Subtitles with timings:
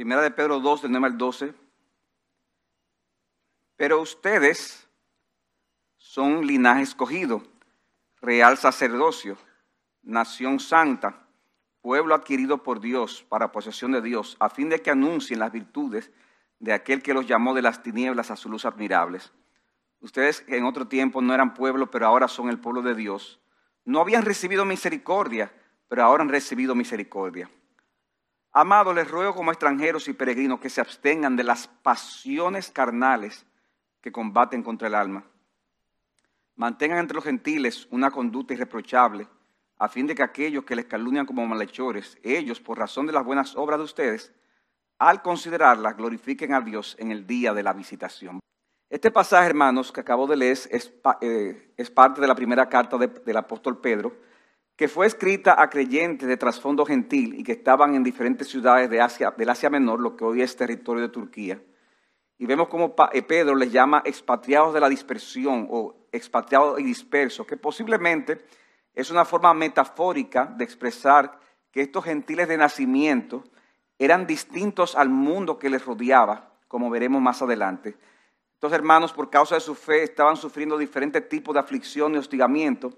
[0.00, 1.54] Primera de Pedro 2, del 9 al 12.
[3.76, 4.88] Pero ustedes
[5.98, 7.42] son linaje escogido,
[8.22, 9.36] real sacerdocio,
[10.00, 11.26] nación santa,
[11.82, 16.10] pueblo adquirido por Dios para posesión de Dios, a fin de que anuncien las virtudes
[16.60, 19.34] de aquel que los llamó de las tinieblas a su luz admirables.
[20.00, 23.38] Ustedes en otro tiempo no eran pueblo, pero ahora son el pueblo de Dios.
[23.84, 25.52] No habían recibido misericordia,
[25.88, 27.50] pero ahora han recibido misericordia.
[28.52, 33.46] Amado, les ruego como extranjeros y peregrinos que se abstengan de las pasiones carnales
[34.00, 35.24] que combaten contra el alma.
[36.56, 39.28] Mantengan entre los gentiles una conducta irreprochable,
[39.78, 43.24] a fin de que aquellos que les calumnian como malhechores, ellos, por razón de las
[43.24, 44.32] buenas obras de ustedes,
[44.98, 48.40] al considerarlas, glorifiquen a Dios en el día de la visitación.
[48.90, 53.36] Este pasaje, hermanos, que acabo de leer, es, eh, parte de la primera carta del
[53.36, 54.14] apóstol Pedro,
[54.80, 58.98] que fue escrita a creyentes de trasfondo gentil y que estaban en diferentes ciudades de
[59.02, 61.62] Asia, del Asia Menor, lo que hoy es territorio de Turquía.
[62.38, 67.46] Y vemos cómo eh, Pedro les llama expatriados de la dispersión o expatriados y dispersos,
[67.46, 68.42] que posiblemente
[68.94, 71.38] es una forma metafórica de expresar
[71.70, 73.44] que estos gentiles de nacimiento
[73.98, 77.98] eran distintos al mundo que les rodeaba, como veremos más adelante.
[78.54, 82.94] Estos hermanos, por causa de su fe, estaban sufriendo diferentes tipos de aflicción y hostigamiento.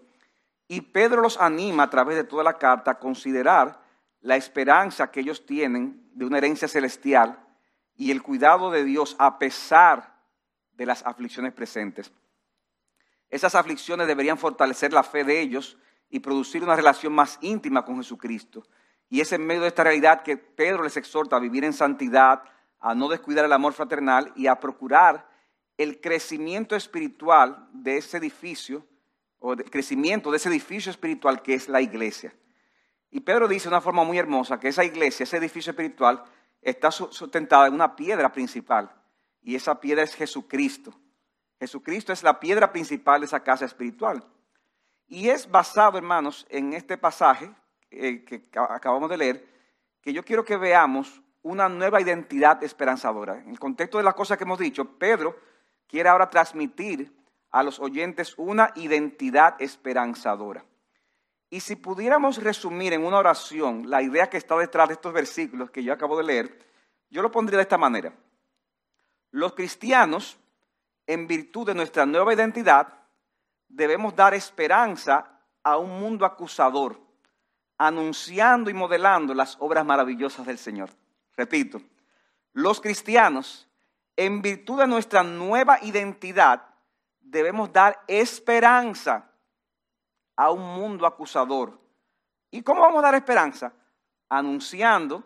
[0.73, 3.79] Y Pedro los anima a través de toda la carta a considerar
[4.23, 7.39] la esperanza que ellos tienen de una herencia celestial
[7.95, 10.17] y el cuidado de Dios a pesar
[10.73, 12.11] de las aflicciones presentes.
[13.29, 15.77] Esas aflicciones deberían fortalecer la fe de ellos
[16.09, 18.63] y producir una relación más íntima con Jesucristo.
[19.11, 22.45] Y es en medio de esta realidad que Pedro les exhorta a vivir en santidad,
[22.81, 25.29] a no descuidar el amor fraternal y a procurar
[25.77, 28.87] el crecimiento espiritual de ese edificio,
[29.43, 32.33] o el crecimiento de ese edificio espiritual que es la iglesia.
[33.11, 36.25] Y Pedro dice de una forma muy hermosa que esa iglesia, ese edificio espiritual,
[36.63, 38.91] está sustentada en una piedra principal
[39.43, 40.95] y esa piedra es Jesucristo.
[41.59, 44.25] Jesucristo es la piedra principal de esa casa espiritual.
[45.09, 47.53] Y es basado, hermanos, en este pasaje
[47.91, 49.49] eh, que acabamos de leer,
[50.01, 53.41] que yo quiero que veamos una nueva identidad esperanzadora.
[53.41, 55.37] En el contexto de las cosas que hemos dicho, Pedro
[55.89, 57.13] quiere ahora transmitir
[57.53, 60.65] a los oyentes una identidad esperanzadora.
[61.51, 65.71] Y si pudiéramos resumir en una oración la idea que está detrás de estos versículos
[65.71, 66.59] que yo acabo de leer,
[67.11, 68.15] yo lo pondría de esta manera.
[69.31, 70.39] Los cristianos,
[71.07, 72.89] en virtud de nuestra nueva identidad,
[73.69, 76.99] debemos dar esperanza a un mundo acusador,
[77.77, 80.91] anunciando y modelando las obras maravillosas del Señor.
[81.37, 81.83] Repito,
[82.55, 83.69] los cristianos,
[84.17, 86.72] en virtud de nuestra nueva identidad,
[87.33, 89.25] debemos dar esperanza
[90.37, 91.81] a un mundo acusador.
[92.51, 93.73] ¿Y cómo vamos a dar esperanza?
[94.29, 95.25] Anunciando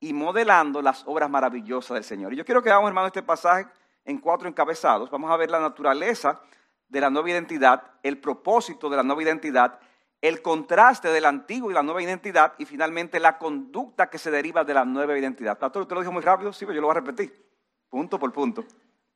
[0.00, 2.32] y modelando las obras maravillosas del Señor.
[2.32, 3.66] Y yo quiero que hagamos, hermano, este pasaje
[4.06, 5.10] en cuatro encabezados.
[5.10, 6.40] Vamos a ver la naturaleza
[6.88, 9.78] de la nueva identidad, el propósito de la nueva identidad,
[10.22, 14.30] el contraste de la antigua y la nueva identidad y finalmente la conducta que se
[14.30, 15.58] deriva de la nueva identidad.
[15.58, 17.46] Pastor, usted lo dijo muy rápido, sí, pero yo lo voy a repetir,
[17.90, 18.64] punto por punto,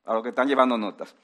[0.05, 1.15] a los que están llevando notas.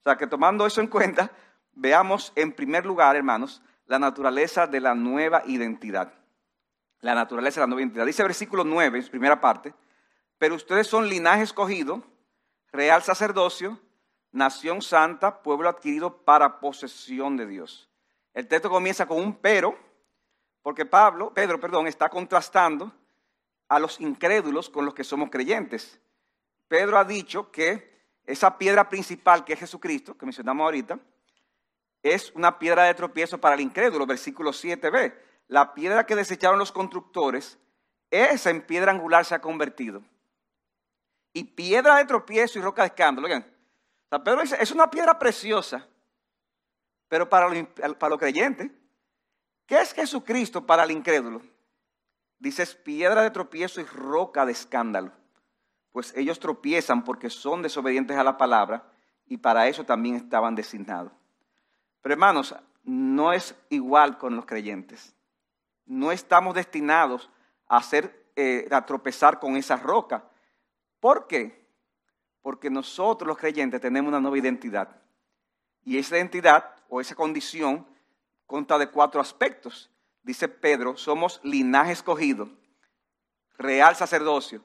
[0.00, 1.30] O sea, que tomando eso en cuenta,
[1.72, 6.14] veamos en primer lugar, hermanos, la naturaleza de la nueva identidad.
[7.00, 8.06] La naturaleza de la nueva identidad.
[8.06, 9.74] Dice versículo 9, primera parte,
[10.38, 12.02] pero ustedes son linaje escogido,
[12.72, 13.78] real sacerdocio,
[14.32, 17.90] nación santa, pueblo adquirido para posesión de Dios.
[18.32, 19.78] El texto comienza con un pero,
[20.62, 22.92] porque Pablo, Pedro, perdón, está contrastando
[23.68, 26.00] a los incrédulos con los que somos creyentes.
[26.68, 27.99] Pedro ha dicho que
[28.30, 30.98] esa piedra principal que es Jesucristo, que mencionamos ahorita,
[32.02, 35.14] es una piedra de tropiezo para el incrédulo, versículo 7b.
[35.48, 37.58] La piedra que desecharon los constructores,
[38.10, 40.02] esa en piedra angular se ha convertido.
[41.32, 43.26] Y piedra de tropiezo y roca de escándalo.
[43.26, 43.46] Oigan,
[44.24, 45.86] Pedro dice, es una piedra preciosa,
[47.08, 47.66] pero para los,
[47.96, 48.70] para los creyentes,
[49.66, 51.42] ¿qué es Jesucristo para el incrédulo?
[52.38, 55.19] Dice, es piedra de tropiezo y roca de escándalo.
[55.92, 58.84] Pues ellos tropiezan porque son desobedientes a la palabra
[59.26, 61.12] y para eso también estaban designados.
[62.02, 62.54] Pero hermanos,
[62.84, 65.14] no es igual con los creyentes.
[65.86, 67.30] No estamos destinados
[67.66, 70.24] a, hacer, eh, tropezar con esa roca.
[71.00, 71.66] ¿Por qué?
[72.42, 75.00] Porque nosotros los creyentes tenemos una nueva identidad.
[75.84, 77.86] Y esa identidad o esa condición
[78.46, 79.90] consta de cuatro aspectos.
[80.22, 82.50] Dice Pedro, somos linaje escogido,
[83.56, 84.62] real sacerdocio,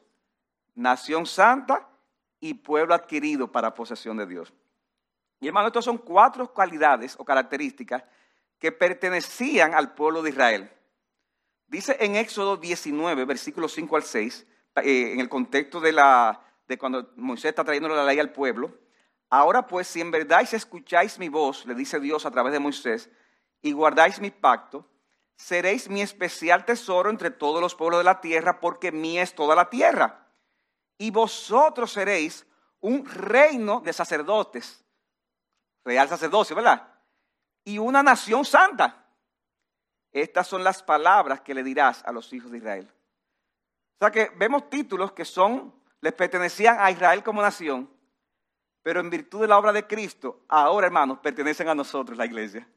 [0.76, 1.88] nación santa
[2.40, 4.54] y pueblo adquirido para posesión de Dios.
[5.40, 8.04] Y hermano, estas son cuatro cualidades o características
[8.60, 10.72] que pertenecían al pueblo de Israel.
[11.68, 16.78] Dice en Éxodo 19, versículos 5 al 6, eh, en el contexto de, la, de
[16.78, 18.78] cuando Moisés está trayendo la ley al pueblo.
[19.30, 23.10] Ahora pues, si en verdad escucháis mi voz, le dice Dios a través de Moisés,
[23.62, 24.88] y guardáis mi pacto,
[25.36, 29.56] seréis mi especial tesoro entre todos los pueblos de la tierra, porque mía es toda
[29.56, 30.25] la tierra.
[30.98, 32.46] Y vosotros seréis
[32.82, 34.84] un reino de sacerdotes,
[35.84, 36.88] real sacerdocio, ¿verdad?
[37.64, 39.06] Y una nación santa.
[40.12, 42.92] Estas son las palabras que le dirás a los hijos de Israel.
[43.96, 47.90] O sea que vemos títulos que son, les pertenecían a Israel como nación,
[48.84, 52.68] pero en virtud de la obra de Cristo, ahora hermanos, pertenecen a nosotros, la iglesia.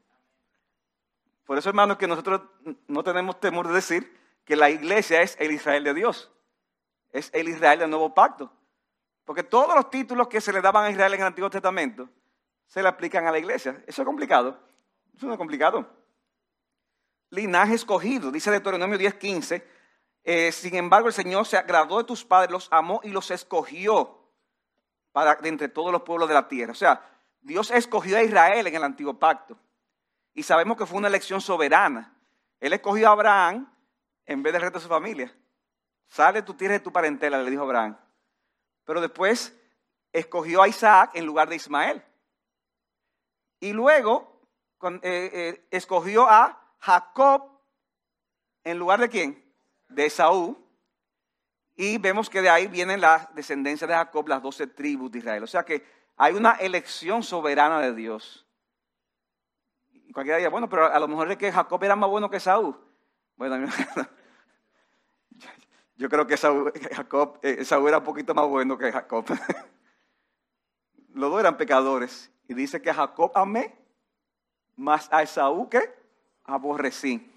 [1.45, 2.41] Por eso, hermanos, que nosotros
[2.87, 6.31] no tenemos temor de decir que la iglesia es el Israel de Dios.
[7.11, 8.51] Es el Israel del nuevo pacto.
[9.25, 12.09] Porque todos los títulos que se le daban a Israel en el Antiguo Testamento
[12.67, 13.83] se le aplican a la iglesia.
[13.87, 14.59] Eso es complicado.
[15.15, 15.87] Eso no es complicado.
[17.31, 19.63] Linaje escogido, dice Deuteronomio 10:15.
[20.23, 24.19] Eh, sin embargo, el Señor se agradó de tus padres, los amó y los escogió
[25.11, 26.71] para, de entre todos los pueblos de la tierra.
[26.71, 27.01] O sea,
[27.41, 29.57] Dios escogió a Israel en el antiguo pacto.
[30.33, 32.13] Y sabemos que fue una elección soberana.
[32.59, 33.71] Él escogió a Abraham
[34.25, 35.33] en vez del resto de su familia.
[36.09, 37.97] Sale tu tierra de tu parentela, le dijo Abraham.
[38.83, 39.55] Pero después
[40.11, 42.03] escogió a Isaac en lugar de Ismael.
[43.59, 44.41] Y luego
[44.81, 47.61] eh, eh, escogió a Jacob
[48.63, 49.53] en lugar de quién?
[49.87, 50.57] De Esaú.
[51.75, 55.43] Y vemos que de ahí vienen las descendencias de Jacob, las doce tribus de Israel.
[55.43, 55.85] O sea que
[56.17, 58.45] hay una elección soberana de Dios.
[59.91, 62.39] Y cualquiera diría, bueno, pero a lo mejor es que Jacob era más bueno que
[62.39, 62.75] Saúl.
[63.35, 63.55] Bueno,
[65.99, 66.37] yo creo que
[66.95, 69.25] Jacob, eh, Saúl era un poquito más bueno que Jacob.
[71.13, 72.31] Los dos eran pecadores.
[72.47, 73.75] Y dice que a Jacob amé,
[74.77, 75.93] más a Esaú que
[76.45, 77.29] aborrecí.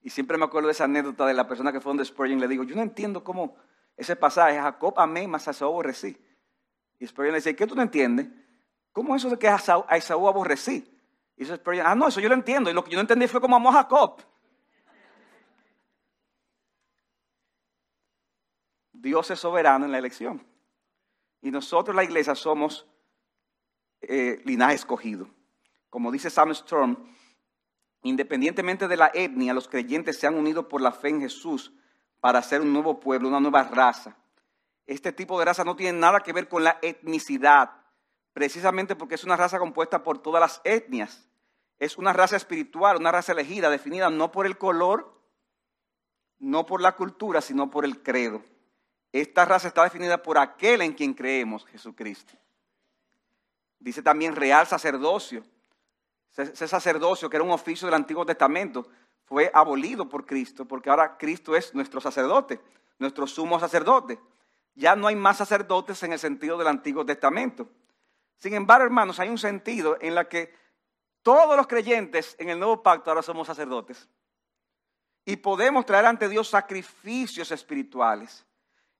[0.00, 2.48] Y siempre me acuerdo de esa anécdota de la persona que fue donde Spurgeon le
[2.48, 3.56] digo, yo no entiendo cómo
[3.94, 6.16] ese pasaje, Jacob amé, más a Esaú aborrecí.
[6.98, 8.26] Y Spurgeon le dice, ¿qué tú no entiendes?
[8.90, 10.98] ¿Cómo es eso de que a Esaú aborrecí?
[11.36, 12.70] Y dice ah, no, eso yo lo entiendo.
[12.70, 14.22] Y lo que yo no entendí fue cómo amó a Jacob.
[19.00, 20.44] Dios es soberano en la elección.
[21.40, 22.86] Y nosotros, la iglesia, somos
[24.00, 25.28] eh, linaje escogido.
[25.88, 26.96] Como dice Sam Storm,
[28.02, 31.72] independientemente de la etnia, los creyentes se han unido por la fe en Jesús
[32.20, 34.16] para hacer un nuevo pueblo, una nueva raza.
[34.86, 37.70] Este tipo de raza no tiene nada que ver con la etnicidad,
[38.32, 41.28] precisamente porque es una raza compuesta por todas las etnias.
[41.78, 45.16] Es una raza espiritual, una raza elegida, definida no por el color,
[46.40, 48.42] no por la cultura, sino por el credo.
[49.12, 52.34] Esta raza está definida por aquel en quien creemos, Jesucristo.
[53.78, 55.44] Dice también real sacerdocio.
[56.36, 58.88] Ese sacerdocio, que era un oficio del Antiguo Testamento,
[59.24, 62.60] fue abolido por Cristo, porque ahora Cristo es nuestro sacerdote,
[62.98, 64.18] nuestro sumo sacerdote.
[64.74, 67.68] Ya no hay más sacerdotes en el sentido del Antiguo Testamento.
[68.38, 70.54] Sin embargo, hermanos, hay un sentido en la que
[71.22, 74.08] todos los creyentes en el nuevo pacto ahora somos sacerdotes.
[75.24, 78.46] Y podemos traer ante Dios sacrificios espirituales.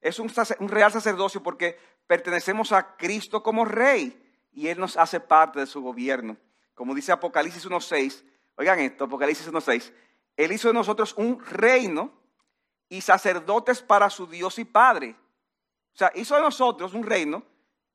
[0.01, 0.29] Es un,
[0.69, 4.21] real sacerdocio porque pertenecemos a Cristo como rey
[4.53, 6.37] y Él nos hace parte de su gobierno.
[6.75, 8.25] Como dice Apocalipsis 1.6,
[8.57, 9.93] oigan esto, Apocalipsis 1.6,
[10.37, 12.13] Él hizo de nosotros un reino
[12.89, 15.17] y sacerdotes para su Dios y Padre.
[15.93, 17.43] O sea, hizo de nosotros un reino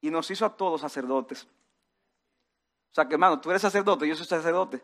[0.02, 1.48] y nos hizo a todos sacerdotes.
[2.92, 4.84] O sea que hermano, tú eres sacerdote, yo soy sacerdote.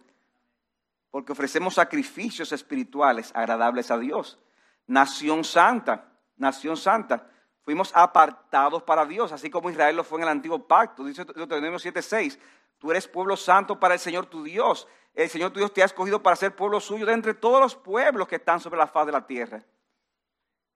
[1.12, 4.40] Porque ofrecemos sacrificios espirituales agradables a Dios.
[4.88, 6.10] Nación santa,
[6.40, 7.28] nación santa.
[7.62, 11.04] Fuimos apartados para Dios, así como Israel lo fue en el antiguo pacto.
[11.06, 12.40] Dice Deuteronomio 7:6.
[12.80, 14.88] Tú eres pueblo santo para el Señor tu Dios.
[15.14, 17.76] El Señor tu Dios te ha escogido para ser pueblo suyo de entre todos los
[17.76, 19.64] pueblos que están sobre la faz de la tierra.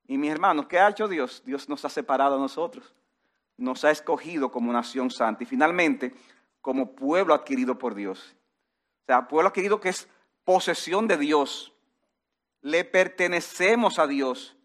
[0.06, 1.42] Y mis hermanos, ¿qué ha hecho Dios?
[1.46, 2.94] Dios nos ha separado a nosotros.
[3.56, 5.44] Nos ha escogido como nación santa.
[5.44, 6.14] Y finalmente,
[6.60, 8.36] como pueblo adquirido por Dios.
[9.02, 10.08] O sea, pueblo adquirido que es
[10.44, 11.72] posesión de Dios.
[12.60, 14.56] Le pertenecemos a Dios.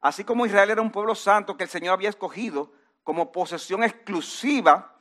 [0.00, 2.72] Así como Israel era un pueblo santo que el Señor había escogido
[3.02, 4.96] como posesión exclusiva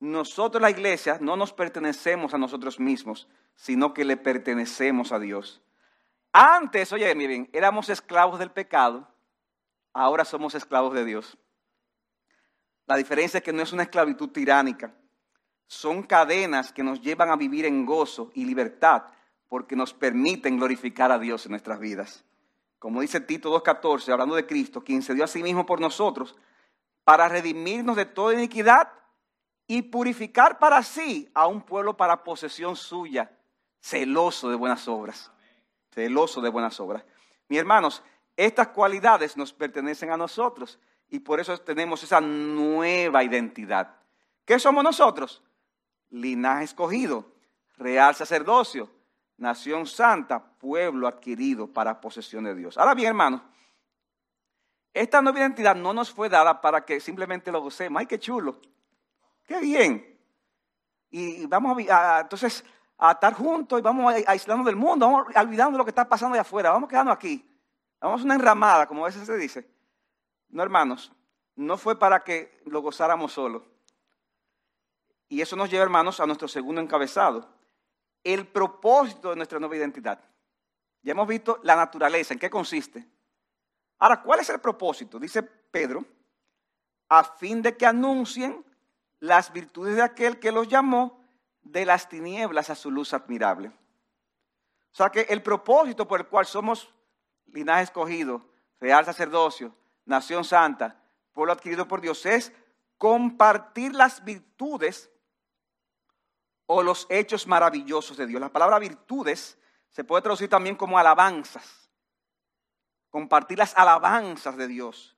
[0.00, 5.62] nosotros la iglesia no nos pertenecemos a nosotros mismos, sino que le pertenecemos a Dios.
[6.32, 9.06] Antes, oye, miren, éramos esclavos del pecado,
[9.92, 11.36] ahora somos esclavos de Dios.
[12.86, 14.94] La diferencia es que no es una esclavitud tiránica,
[15.66, 19.04] son cadenas que nos llevan a vivir en gozo y libertad
[19.48, 22.24] porque nos permiten glorificar a Dios en nuestras vidas.
[22.80, 26.34] Como dice Tito 2.14, hablando de Cristo, quien se dio a sí mismo por nosotros,
[27.04, 28.90] para redimirnos de toda iniquidad
[29.66, 33.30] y purificar para sí a un pueblo para posesión suya,
[33.80, 35.30] celoso de buenas obras.
[35.90, 37.04] Celoso de buenas obras.
[37.48, 38.02] Mis hermanos,
[38.34, 40.78] estas cualidades nos pertenecen a nosotros
[41.10, 43.94] y por eso tenemos esa nueva identidad.
[44.46, 45.42] ¿Qué somos nosotros?
[46.08, 47.30] Linaje escogido,
[47.76, 48.88] real sacerdocio,
[49.40, 52.76] nación santa, pueblo adquirido para posesión de Dios.
[52.78, 53.40] Ahora bien, hermanos,
[54.92, 58.00] esta nueva identidad no nos fue dada para que simplemente lo gocemos.
[58.00, 58.60] ¡Ay, qué chulo!
[59.44, 60.18] ¡Qué bien!
[61.10, 62.64] Y vamos a, entonces
[62.98, 66.34] a estar juntos y vamos a aislarnos del mundo, vamos olvidando lo que está pasando
[66.34, 67.46] allá afuera, vamos quedando aquí.
[67.98, 69.68] Vamos a una enramada, como a veces se dice.
[70.50, 71.12] No, hermanos,
[71.56, 73.64] no fue para que lo gozáramos solo.
[75.28, 77.59] Y eso nos lleva, hermanos, a nuestro segundo encabezado.
[78.22, 80.20] El propósito de nuestra nueva identidad.
[81.02, 83.06] Ya hemos visto la naturaleza, en qué consiste.
[83.98, 85.18] Ahora, ¿cuál es el propósito?
[85.18, 86.04] Dice Pedro,
[87.08, 88.64] a fin de que anuncien
[89.18, 91.20] las virtudes de aquel que los llamó
[91.62, 93.68] de las tinieblas a su luz admirable.
[94.92, 96.92] O sea que el propósito por el cual somos
[97.46, 98.44] linaje escogido,
[98.80, 99.74] real sacerdocio,
[100.04, 101.00] nación santa,
[101.32, 102.52] pueblo adquirido por Dios, es
[102.96, 105.10] compartir las virtudes
[106.72, 108.40] o los hechos maravillosos de Dios.
[108.40, 109.58] La palabra virtudes
[109.88, 111.80] se puede traducir también como alabanzas
[113.10, 115.16] compartir las alabanzas de Dios.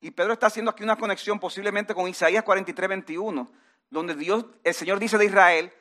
[0.00, 3.50] Y Pedro está haciendo aquí una conexión posiblemente con Isaías 43, 21,
[3.90, 5.72] donde Dios, el Señor dice de Israel,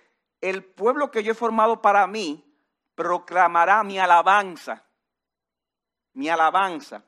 [0.42, 2.44] el pueblo que yo he formado para mí
[2.96, 4.84] proclamará mi alabanza,
[6.14, 7.04] mi alabanza.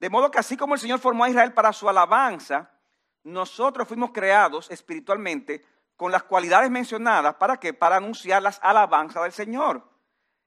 [0.00, 2.70] De modo que así como el Señor formó a Israel para su alabanza,
[3.24, 5.64] nosotros fuimos creados espiritualmente
[5.98, 7.74] con las cualidades mencionadas, ¿para qué?
[7.74, 9.82] Para anunciar las alabanzas del Señor.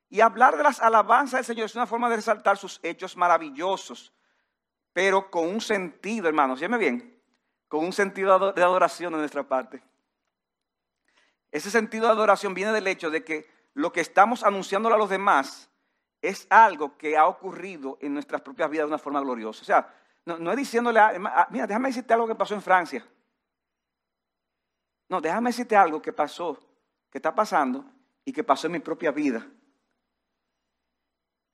[0.07, 4.13] Y hablar de las alabanzas del Señor es una forma de resaltar sus hechos maravillosos,
[4.93, 7.21] pero con un sentido, hermanos, me bien,
[7.67, 9.83] con un sentido de adoración de nuestra parte.
[11.51, 15.09] Ese sentido de adoración viene del hecho de que lo que estamos anunciándole a los
[15.09, 15.69] demás
[16.21, 19.63] es algo que ha ocurrido en nuestras propias vidas de una forma gloriosa.
[19.63, 19.93] O sea,
[20.23, 23.05] no, es diciéndole, a, mira, déjame decirte algo que pasó en Francia.
[25.11, 26.57] No, déjame decirte algo que pasó,
[27.11, 27.83] que está pasando
[28.23, 29.45] y que pasó en mi propia vida.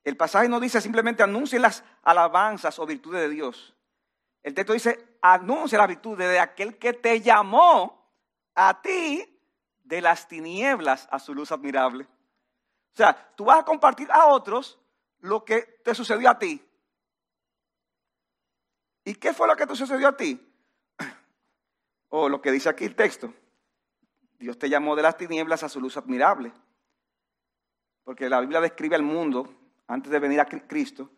[0.03, 3.75] El pasaje no dice simplemente anuncie las alabanzas o virtudes de Dios.
[4.43, 8.07] El texto dice anuncia las virtudes de aquel que te llamó
[8.53, 9.25] a ti
[9.83, 12.03] de las tinieblas a su luz admirable.
[12.03, 14.79] O sea, tú vas a compartir a otros
[15.21, 16.63] lo que te sucedió a ti.
[19.03, 20.39] ¿Y qué fue lo que te sucedió a ti?
[22.09, 23.33] O lo que dice aquí el texto.
[24.39, 26.51] Dios te llamó de las tinieblas a su luz admirable.
[28.03, 29.53] Porque la Biblia describe al mundo
[29.87, 31.11] antes de venir a Cristo,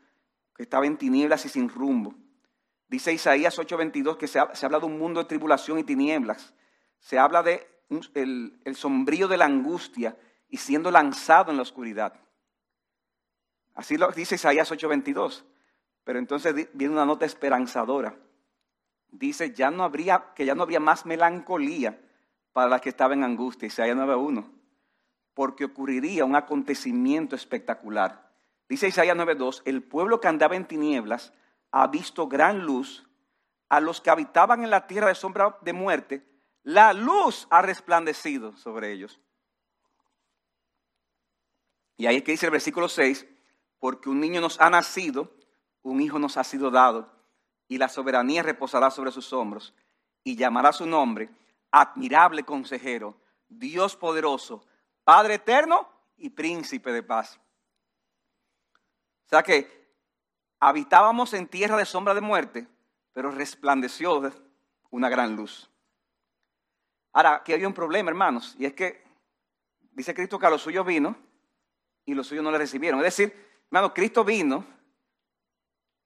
[0.55, 2.15] que estaba en tinieblas y sin rumbo.
[2.87, 6.53] Dice Isaías 8:22 que se, habla de un mundo de tribulación y tinieblas.
[6.99, 7.67] Se habla de
[8.15, 12.19] el, sombrío de la angustia y siendo lanzado en la oscuridad.
[13.75, 15.43] Así lo dice Isaías 8:22.
[16.03, 18.17] Pero entonces viene una nota esperanzadora.
[19.11, 21.99] Dice ya no habría, que ya no habría más melancolía
[22.59, 23.67] para las que estaban en angustia.
[23.67, 24.51] Isaías 9:1.
[25.33, 28.33] Porque ocurriría un acontecimiento espectacular.
[28.67, 31.31] Dice Isaías 9:2, el pueblo que andaba en tinieblas
[31.71, 33.07] ha visto gran luz,
[33.69, 36.25] a los que habitaban en la tierra de sombra de muerte,
[36.63, 39.21] la luz ha resplandecido sobre ellos.
[41.95, 43.25] Y ahí es que dice el versículo 6,
[43.79, 45.33] porque un niño nos ha nacido,
[45.81, 47.09] un hijo nos ha sido dado,
[47.69, 49.73] y la soberanía reposará sobre sus hombros,
[50.25, 51.29] y llamará su nombre,
[51.71, 54.65] admirable consejero, Dios poderoso,
[55.03, 57.39] Padre eterno y príncipe de paz.
[59.25, 59.95] O sea que
[60.59, 62.67] habitábamos en tierra de sombra de muerte,
[63.13, 64.31] pero resplandeció
[64.91, 65.69] una gran luz.
[67.11, 69.03] Ahora, aquí hay un problema, hermanos, y es que
[69.91, 71.15] dice Cristo que a los suyos vino
[72.05, 72.99] y los suyos no le recibieron.
[72.99, 73.33] Es decir,
[73.65, 74.65] hermano, Cristo vino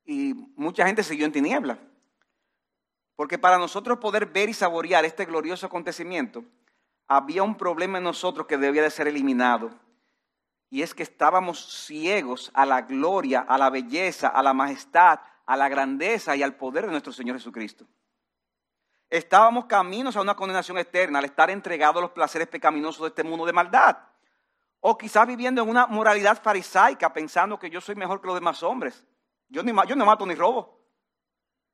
[0.05, 1.79] y mucha gente siguió en tiniebla.
[3.15, 6.43] Porque para nosotros poder ver y saborear este glorioso acontecimiento,
[7.08, 9.72] había un problema en nosotros que debía de ser eliminado
[10.74, 15.55] y es que estábamos ciegos a la gloria, a la belleza, a la majestad, a
[15.55, 17.86] la grandeza y al poder de nuestro Señor Jesucristo.
[19.08, 23.24] Estábamos caminos a una condenación eterna al estar entregados a los placeres pecaminosos de este
[23.24, 24.00] mundo de maldad.
[24.79, 28.63] O quizás viviendo en una moralidad farisaica, pensando que yo soy mejor que los demás
[28.63, 29.05] hombres.
[29.50, 30.83] Yo, ni, yo no mato ni robo.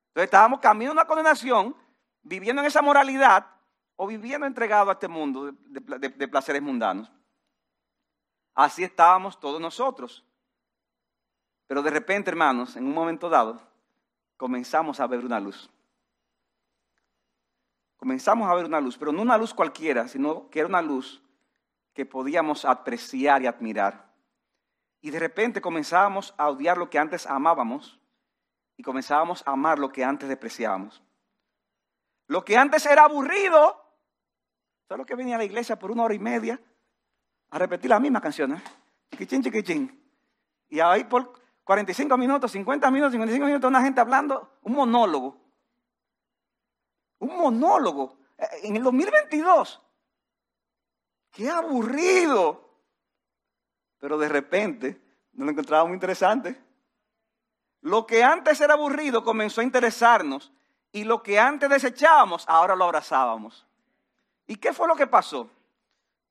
[0.10, 1.75] Entonces estábamos camino a una condenación,
[2.22, 3.48] viviendo en esa moralidad
[3.96, 7.12] o viviendo entregado a este mundo de placeres mundanos.
[8.56, 10.25] Así estábamos todos nosotros.
[11.68, 13.62] Pero de repente, hermanos, en un momento dado,
[14.36, 15.70] comenzamos a ver una luz.
[17.98, 21.22] Comenzamos a ver una luz, pero no una luz cualquiera, sino que era una luz
[21.94, 24.10] que podíamos apreciar y admirar.
[25.01, 27.99] Y de repente comenzábamos a odiar lo que antes amábamos
[28.79, 31.03] y comenzábamos a amar lo que antes despreciábamos.
[32.27, 33.75] Lo que antes era aburrido,
[34.88, 36.62] ¿sabes lo que venía a la iglesia por una hora y media?
[37.50, 38.63] A repetir las mismas canciones.
[39.12, 40.01] Chiquichín.
[40.69, 41.33] Y ahí por
[41.65, 45.36] 45 minutos, 50 minutos, 55 minutos, una gente hablando, un monólogo.
[47.17, 48.17] Un monólogo.
[48.38, 49.81] Eh, en el 2022.
[51.31, 52.79] ¡Qué aburrido!
[53.98, 55.01] Pero de repente
[55.33, 56.69] nos lo encontraba muy interesante.
[57.81, 60.51] Lo que antes era aburrido comenzó a interesarnos
[60.91, 63.65] y lo que antes desechábamos, ahora lo abrazábamos.
[64.48, 65.50] ¿Y qué fue lo que pasó?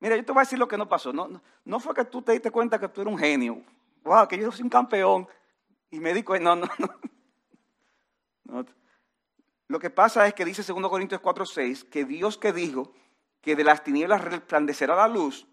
[0.00, 1.12] Mira, yo te voy a decir lo que no pasó.
[1.12, 3.62] No, no, fue que tú te diste cuenta que tú eres un genio.
[4.04, 5.28] Wow, que yo soy un campeón.
[5.90, 6.88] Y me di cuenta, no, no, no.
[8.62, 8.66] no.
[9.68, 12.92] Lo que pasa es que dice 2 Corintios 4:6 que Dios que dijo
[13.40, 15.46] que de las tinieblas resplandecerá la luz,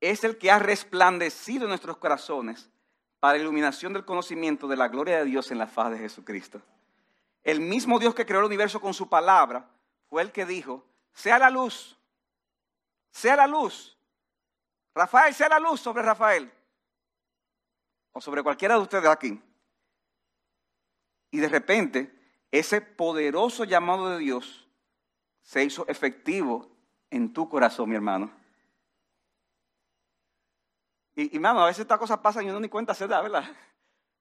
[0.00, 2.70] es el que ha resplandecido en nuestros corazones
[3.20, 6.60] para iluminación del conocimiento de la gloria de Dios en la faz de Jesucristo.
[7.42, 9.68] El mismo Dios que creó el universo con su palabra
[10.08, 11.98] fue el que dijo, sea la luz,
[13.10, 13.96] sea la luz.
[14.94, 16.52] Rafael, sea la luz sobre Rafael.
[18.12, 19.40] O sobre cualquiera de ustedes aquí.
[21.30, 22.18] Y de repente,
[22.50, 24.68] ese poderoso llamado de Dios
[25.42, 26.70] se hizo efectivo
[27.10, 28.30] en tu corazón, mi hermano.
[31.18, 33.44] Y, hermano, a veces estas cosas pasan y uno ni cuenta se da, ¿verdad?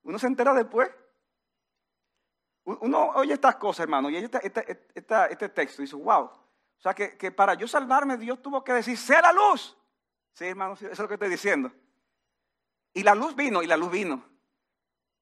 [0.01, 0.89] Uno se entera después.
[2.63, 6.23] Uno oye estas cosas, hermano, y este texto y dice, wow.
[6.23, 9.77] O sea, que, para yo salvarme, Dios tuvo que decir, sea la luz.
[10.33, 11.71] Sí, hermano, eso es lo que estoy diciendo.
[12.95, 14.25] Y la luz vino, y la luz vino.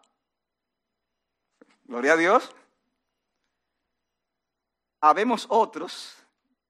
[1.83, 2.55] Gloria a Dios.
[5.01, 6.15] Habemos otros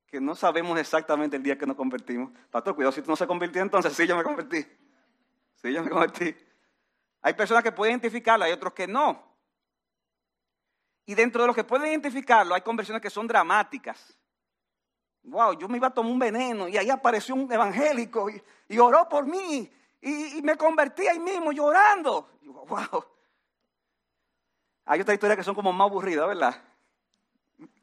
[0.07, 2.31] que no sabemos exactamente el día que nos convertimos.
[2.49, 3.93] Pastor, cuidado si tú no se convirtió entonces.
[3.93, 4.65] Sí, yo me convertí.
[5.55, 6.35] Sí, yo me convertí.
[7.21, 9.37] Hay personas que pueden identificarlo, hay otros que no.
[11.05, 14.17] Y dentro de los que pueden identificarlo, hay conversiones que son dramáticas.
[15.25, 19.09] Wow, yo me iba a tomar un veneno y ahí apareció un evangélico y, oró
[19.09, 22.29] por mí y, me convertí ahí mismo llorando.
[22.43, 23.05] wow.
[24.85, 26.63] Hay otras historias que son como más aburridas, ¿verdad?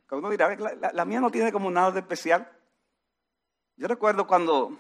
[0.09, 2.49] Que uno dirá, la, la, mía no tiene como nada de especial.
[3.77, 4.79] Yo recuerdo cuando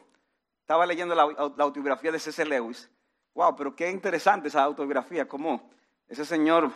[0.61, 2.44] estaba leyendo la, autobiografía de C.C.
[2.44, 2.88] Lewis.
[3.35, 5.68] Wow, pero qué interesante esa autobiografía, como
[6.07, 6.70] ese señor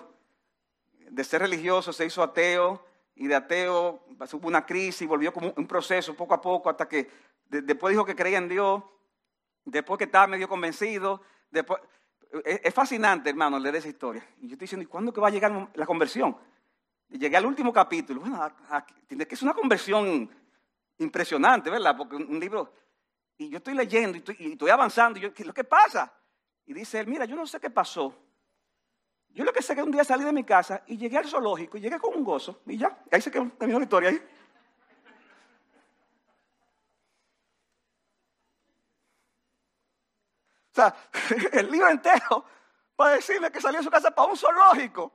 [1.10, 2.84] de ser religioso se hizo ateo
[3.16, 7.10] y de ateo hubo una crisis, volvió como un proceso poco a poco hasta que
[7.48, 8.82] después dijo que creía en Dios,
[9.64, 11.80] después que estaba medio convencido, después,
[12.44, 14.26] es, fascinante, hermano, leer esa historia.
[14.38, 16.36] Y yo estoy diciendo, ¿y cuándo que va a llegar la conversión?
[17.08, 18.20] Llegué al último capítulo.
[18.20, 18.52] Bueno,
[19.06, 20.28] tiene que es una conversión
[20.98, 21.96] impresionante, ¿verdad?
[21.96, 22.72] Porque un libro,
[23.38, 26.12] y yo estoy leyendo y estoy, avanzando, y yo, ¿qué es lo que pasa?
[26.66, 28.14] Y dice él, mira, yo no sé qué pasó,
[29.36, 31.76] yo lo que sé que un día salí de mi casa y llegué al zoológico
[31.76, 34.16] y llegué con un gozo y ya, ahí se quedó, terminó la historia ahí.
[40.70, 40.96] O sea,
[41.52, 42.46] el libro entero
[42.96, 45.12] para decirle que salió de su casa para un zoológico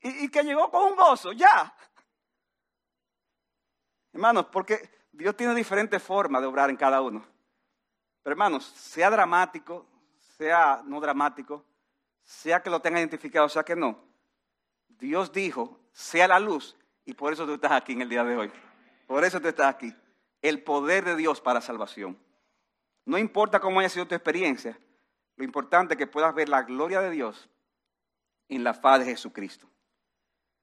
[0.00, 1.76] y, y que llegó con un gozo, ya.
[4.14, 7.22] Hermanos, porque Dios tiene diferentes formas de obrar en cada uno.
[8.22, 9.86] Pero hermanos, sea dramático,
[10.38, 11.66] sea no dramático,
[12.24, 13.98] sea que lo tenga identificado, sea que no,
[14.88, 18.36] Dios dijo, sea la luz, y por eso tú estás aquí en el día de
[18.36, 18.52] hoy.
[19.06, 19.94] Por eso tú estás aquí.
[20.40, 22.18] El poder de Dios para salvación.
[23.04, 24.78] No importa cómo haya sido tu experiencia,
[25.36, 27.50] lo importante es que puedas ver la gloria de Dios
[28.48, 29.68] en la faz de Jesucristo.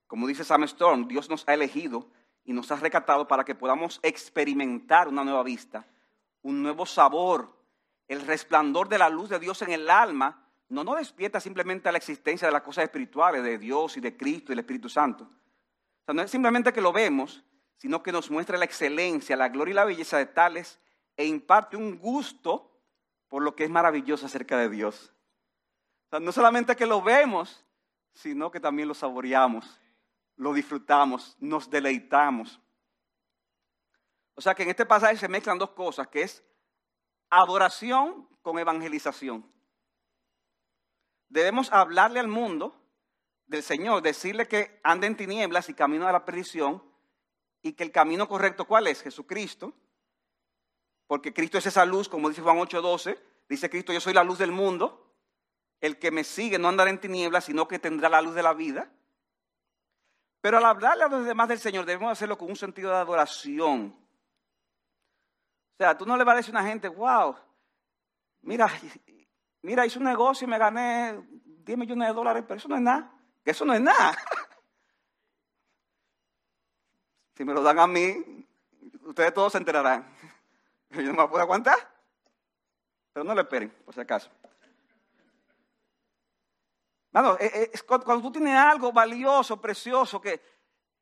[0.07, 2.07] Como dice Sam Storm, Dios nos ha elegido
[2.43, 5.85] y nos ha recatado para que podamos experimentar una nueva vista,
[6.41, 7.55] un nuevo sabor,
[8.07, 11.91] el resplandor de la luz de Dios en el alma no nos despierta simplemente a
[11.91, 15.25] la existencia de las cosas espirituales, de Dios y de Cristo y del Espíritu Santo.
[15.25, 17.43] O sea, no es simplemente que lo vemos,
[17.75, 20.79] sino que nos muestra la excelencia, la gloria y la belleza de tales
[21.17, 22.71] e imparte un gusto
[23.27, 25.13] por lo que es maravilloso acerca de Dios.
[26.21, 27.65] no solamente que lo vemos,
[28.13, 29.79] sino que también lo saboreamos,
[30.37, 32.61] lo disfrutamos, nos deleitamos.
[34.35, 36.43] O sea que en este pasaje se mezclan dos cosas, que es
[37.29, 39.45] adoración con evangelización.
[41.31, 42.75] Debemos hablarle al mundo
[43.47, 46.83] del Señor, decirle que anda en tinieblas y camino a la perdición
[47.61, 49.01] y que el camino correcto cuál es?
[49.01, 49.73] Jesucristo.
[51.07, 53.17] Porque Cristo es esa luz, como dice Juan 8:12,
[53.47, 55.15] dice Cristo, yo soy la luz del mundo.
[55.79, 58.53] El que me sigue no andará en tinieblas, sino que tendrá la luz de la
[58.53, 58.91] vida.
[60.41, 63.95] Pero al hablarle a los demás del Señor debemos hacerlo con un sentido de adoración.
[65.75, 67.37] O sea, tú no le vas a decir a una gente, wow,
[68.41, 68.69] mira,
[69.61, 71.21] mira, hice un negocio y me gané
[71.63, 73.11] 10 millones de dólares, pero eso no es nada.
[73.43, 74.17] Eso no es nada.
[77.33, 78.45] Si me lo dan a mí,
[79.03, 80.05] ustedes todos se enterarán.
[80.91, 81.77] Yo no me puedo aguantar.
[83.13, 84.29] Pero no lo esperen, por si acaso.
[87.11, 90.41] Mano, eh, eh, cuando tú tienes algo valioso, precioso, que,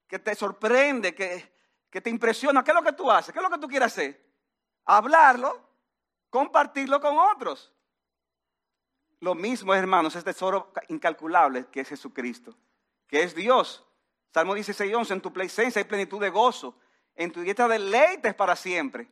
[0.07, 1.53] que te sorprende, que,
[1.89, 3.33] que te impresiona, ¿qué es lo que tú haces?
[3.33, 4.25] ¿Qué es lo que tú quieres hacer?
[4.85, 5.59] Hablarlo,
[6.29, 7.73] compartirlo con otros.
[9.21, 12.55] Lo mismo, hermanos, es tesoro incalculable que es Jesucristo,
[13.07, 13.85] que es Dios.
[14.33, 16.75] Salmo 16, 11, en tu presencia hay plenitud de gozo,
[17.15, 19.09] en tu dieta deleites para siempre.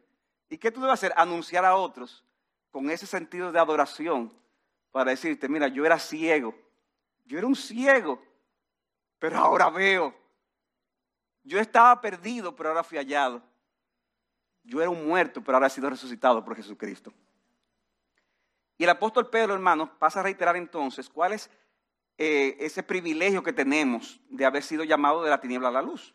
[0.50, 1.14] ¿Y qué tú debes hacer?
[1.18, 2.24] Anunciar a otros
[2.72, 4.32] con ese sentido de adoración
[4.92, 6.56] para decirte, mira, yo era ciego,
[7.26, 8.22] yo era un ciego,
[9.20, 10.16] pero ahora veo.
[11.44, 13.42] Yo estaba perdido, pero ahora fui hallado.
[14.64, 17.14] Yo era un muerto, pero ahora he sido resucitado por Jesucristo.
[18.78, 21.50] Y el apóstol Pedro, hermanos, pasa a reiterar entonces cuál es
[22.18, 26.14] eh, ese privilegio que tenemos de haber sido llamado de la tiniebla a la luz.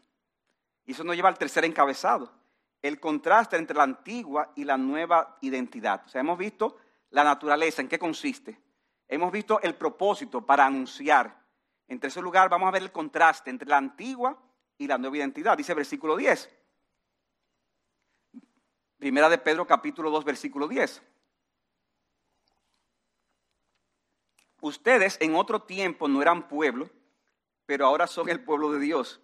[0.85, 2.33] Y eso nos lleva al tercer encabezado,
[2.81, 6.03] el contraste entre la antigua y la nueva identidad.
[6.07, 6.77] O sea, hemos visto
[7.11, 8.61] la naturaleza, en qué consiste.
[9.09, 11.41] Hemos visto el propósito para anunciar.
[11.87, 14.41] En tercer lugar, vamos a ver el contraste entre la antigua
[14.79, 15.57] y la nueva identidad.
[15.57, 16.51] Dice versículo 10.
[18.99, 21.03] Primera de Pedro capítulo 2, versículo 10.
[24.63, 26.89] Ustedes en otro tiempo no eran pueblo,
[27.67, 29.21] pero ahora son el pueblo de Dios.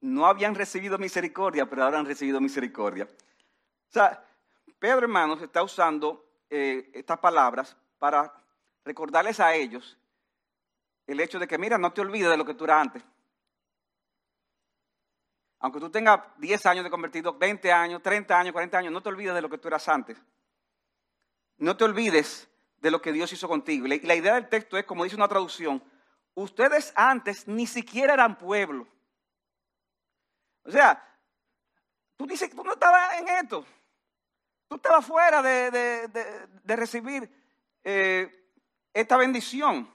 [0.00, 3.04] No habían recibido misericordia, pero ahora han recibido misericordia.
[3.04, 4.24] O sea,
[4.78, 8.32] Pedro, hermanos, está usando eh, estas palabras para
[8.84, 9.98] recordarles a ellos
[11.08, 13.02] el hecho de que, mira, no te olvides de lo que tú eras antes.
[15.58, 19.08] Aunque tú tengas 10 años de convertido, 20 años, 30 años, 40 años, no te
[19.08, 20.16] olvides de lo que tú eras antes.
[21.56, 22.48] No te olvides
[22.84, 23.86] de lo que Dios hizo contigo.
[23.86, 25.82] Y la idea del texto es, como dice una traducción,
[26.34, 28.86] ustedes antes ni siquiera eran pueblo.
[30.64, 31.02] O sea,
[32.14, 33.64] tú dices que tú no estabas en esto.
[34.68, 37.26] Tú estabas fuera de, recibir
[37.82, 38.52] eh,
[38.92, 39.90] esta bendición.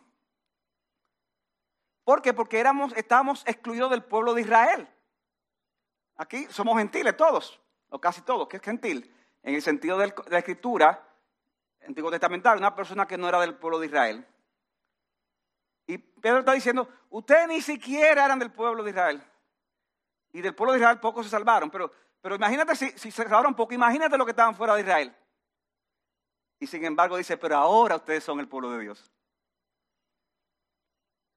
[2.04, 2.34] ¿Por qué?
[2.34, 4.89] Porque éramos, estábamos excluidos del pueblo de Israel.
[6.15, 9.15] Aquí somos gentiles todos, o casi todos, que es gentil.
[9.43, 11.06] En el sentido de la escritura,
[11.88, 14.28] Antiguo Testamentario, una persona que no era del pueblo de Israel.
[15.88, 19.24] Y Pedro está diciendo, ustedes ni siquiera eran del pueblo de Israel.
[20.32, 21.72] Y del pueblo de Israel pocos se salvaron.
[21.72, 25.15] Pero, pero imagínate si, si se salvaron poco, imagínate lo que estaban fuera de Israel.
[26.60, 29.12] Y sin embargo dice, pero ahora ustedes son el pueblo de Dios.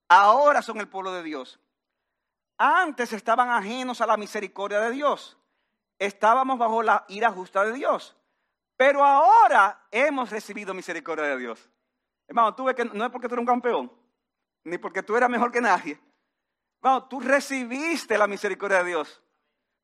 [0.09, 1.59] Ahora son el pueblo de Dios.
[2.59, 5.38] Antes estaban ajenos a la misericordia de Dios.
[5.98, 8.14] Estábamos bajo la ira justa de Dios.
[8.76, 11.70] Pero ahora hemos recibido misericordia de Dios.
[12.26, 13.92] Hermano, que no es porque tú eres un campeón,
[14.64, 16.00] ni porque tú eras mejor que nadie.
[16.80, 19.22] Hermano, tú recibiste la misericordia de Dios.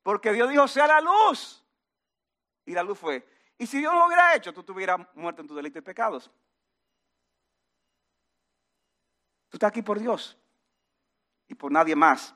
[0.03, 1.65] Porque Dios dijo, sea la luz.
[2.65, 3.27] Y la luz fue.
[3.59, 6.31] Y si Dios no lo hubiera hecho, tú estuvieras muerto en tu delito y pecados.
[9.49, 10.37] Tú estás aquí por Dios
[11.49, 12.35] y por nadie más.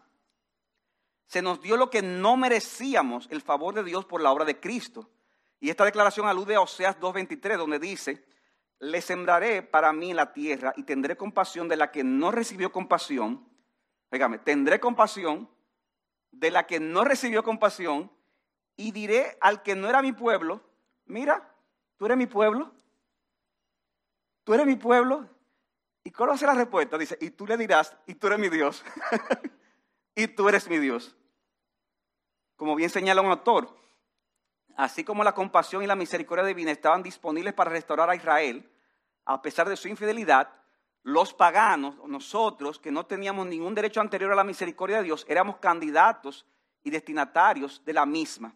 [1.27, 4.59] Se nos dio lo que no merecíamos, el favor de Dios por la obra de
[4.61, 5.09] Cristo.
[5.63, 8.25] Y esta declaración alude a Oseas 2.23, donde dice,
[8.81, 13.49] le sembraré para mí la tierra y tendré compasión de la que no recibió compasión.
[14.11, 15.49] Fíjame, tendré compasión
[16.33, 18.11] de la que no recibió compasión
[18.77, 20.61] y diré al que no era mi pueblo,
[21.05, 21.55] mira,
[21.97, 22.73] tú eres mi pueblo,
[24.43, 25.29] tú eres mi pueblo.
[26.03, 26.99] ¿Y cuál va a ser la respuesta?
[26.99, 28.85] Dice, y tú le dirás, y tú eres mi Dios,
[30.17, 31.15] y tú eres mi Dios.
[32.57, 33.81] Como bien señala un autor,
[34.77, 38.69] así como la compasión y la misericordia divina estaban disponibles para restaurar a Israel,
[39.25, 40.49] a pesar de su infidelidad,
[41.03, 45.57] los paganos, nosotros que no teníamos ningún derecho anterior a la misericordia de Dios, éramos
[45.57, 46.47] candidatos
[46.85, 48.55] y destinatarios de la misma.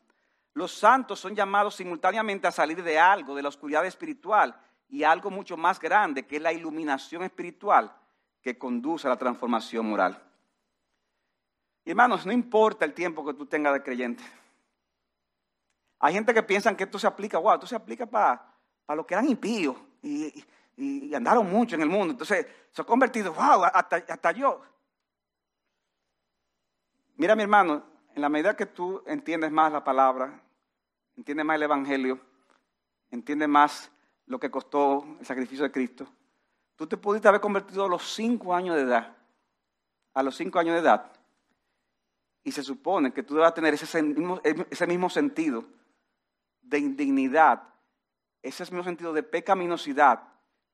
[0.54, 5.30] Los santos son llamados simultáneamente a salir de algo, de la oscuridad espiritual, y algo
[5.30, 7.92] mucho más grande, que es la iluminación espiritual
[8.40, 10.22] que conduce a la transformación moral.
[11.84, 14.22] hermanos, no importa el tiempo que tú tengas de creyente.
[15.98, 18.54] Hay gente que piensa que esto se aplica, wow, esto se aplica para,
[18.84, 20.44] para los que eran impíos y,
[21.14, 22.12] andaron mucho en el mundo.
[22.12, 24.60] Entonces se ha convertido, wow, hasta, hasta yo.
[27.16, 27.82] Mira mi hermano,
[28.14, 30.38] en la medida que tú entiendes más la palabra,
[31.16, 32.20] entiendes más el Evangelio,
[33.10, 33.90] entiendes más
[34.26, 36.06] lo que costó el sacrificio de Cristo,
[36.76, 39.16] tú te pudiste haber convertido a los cinco años de edad,
[40.12, 41.10] a los cinco años de edad,
[42.44, 43.86] y se supone que tú debas tener ese
[44.70, 45.64] ese mismo sentido
[46.66, 47.62] de indignidad,
[48.42, 50.22] ese mismo sentido de pecaminosidad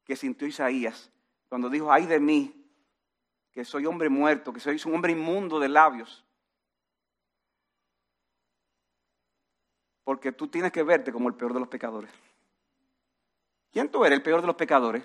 [0.04, 1.10] que sintió Isaías
[1.48, 2.62] cuando dijo, ay de mí,
[3.52, 6.24] que soy hombre muerto, que soy un hombre inmundo de labios.
[10.04, 12.10] Porque tú tienes que verte como el peor de los pecadores.
[13.70, 15.04] ¿Quién tú eres, el peor de los pecadores?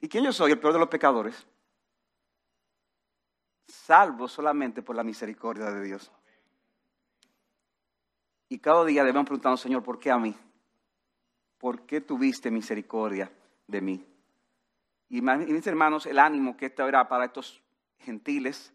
[0.00, 1.46] ¿Y quién yo soy, el peor de los pecadores?
[3.66, 6.12] Salvo solamente por la misericordia de Dios.
[8.48, 10.34] Y cada día debemos preguntarnos, Señor, ¿por qué a mí?
[11.58, 13.30] ¿Por qué tuviste misericordia
[13.66, 14.06] de mí?
[15.08, 17.62] Y mis hermanos, el ánimo que esto era para estos
[17.98, 18.72] gentiles,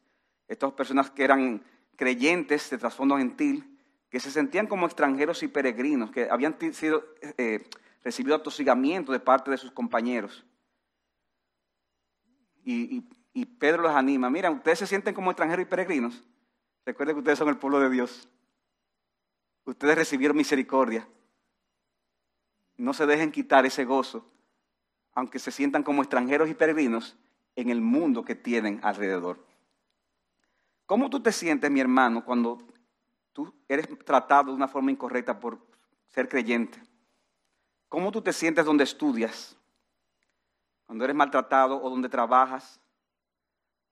[0.48, 1.64] estas personas que eran
[1.96, 3.78] creyentes de trasfondo gentil,
[4.10, 7.06] que se sentían como extranjeros y peregrinos, que habían sido,
[7.38, 7.70] eh,
[8.04, 10.46] recibido atosigamiento de parte de sus compañeros.
[12.64, 13.04] Y,
[13.34, 16.24] y Pedro los anima, mira, ustedes se sienten como extranjeros y peregrinos.
[16.86, 18.28] Recuerden que ustedes son el pueblo de Dios.
[19.66, 21.08] Ustedes recibieron misericordia.
[22.78, 24.26] No se dejen quitar ese gozo,
[25.14, 27.16] aunque se sientan como extranjeros y peregrinos
[27.56, 29.46] en el mundo que tienen alrededor.
[30.86, 32.58] ¿Cómo tú te sientes, mi hermano, cuando
[33.34, 35.60] tú eres tratado de una forma incorrecta por
[36.10, 36.82] ser creyente?
[37.88, 39.56] ¿Cómo tú te sientes donde estudias?
[40.86, 42.80] Cuando eres maltratado o donde trabajas,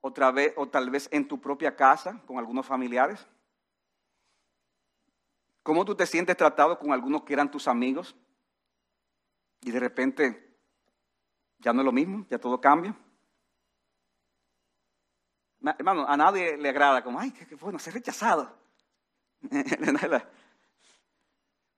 [0.02, 3.26] otra vez, o tal vez en tu propia casa con algunos familiares.
[5.70, 8.16] ¿Cómo tú te sientes tratado con algunos que eran tus amigos?
[9.62, 10.58] Y de repente
[11.60, 12.98] ya no es lo mismo, ya todo cambia.
[15.62, 18.58] Hermano, a nadie le agrada como, ay, qué, bueno, ser rechazado.
[19.44, 20.24] Entonces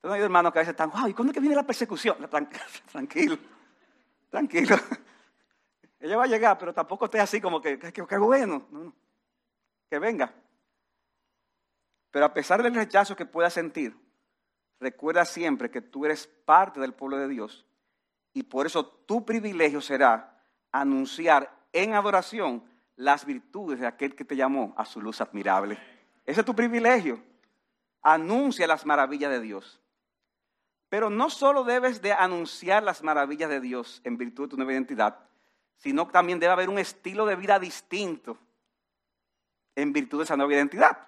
[0.03, 2.15] hay hermanos que a veces están, wow, ¿y cuándo es que viene la persecución?
[2.93, 3.37] Tranquilo,
[4.29, 4.77] tranquilo.
[5.99, 8.65] Ella va a llegar, pero tampoco esté así como que, qué bueno.
[9.89, 10.33] Que venga.
[12.11, 13.97] Pero a pesar del rechazo que puedas sentir,
[14.79, 17.65] recuerda siempre que tú eres parte del pueblo de Dios
[18.33, 20.37] y por eso tu privilegio será
[20.71, 22.63] anunciar en adoración
[22.95, 25.77] las virtudes de aquel que te llamó a su luz admirable.
[26.25, 27.21] Ese es tu privilegio.
[28.01, 29.81] Anuncia las maravillas de Dios.
[30.89, 34.73] Pero no solo debes de anunciar las maravillas de Dios en virtud de tu nueva
[34.73, 35.17] identidad,
[35.77, 38.37] sino que también debe haber un estilo de vida distinto
[39.75, 41.07] en virtud de esa nueva identidad.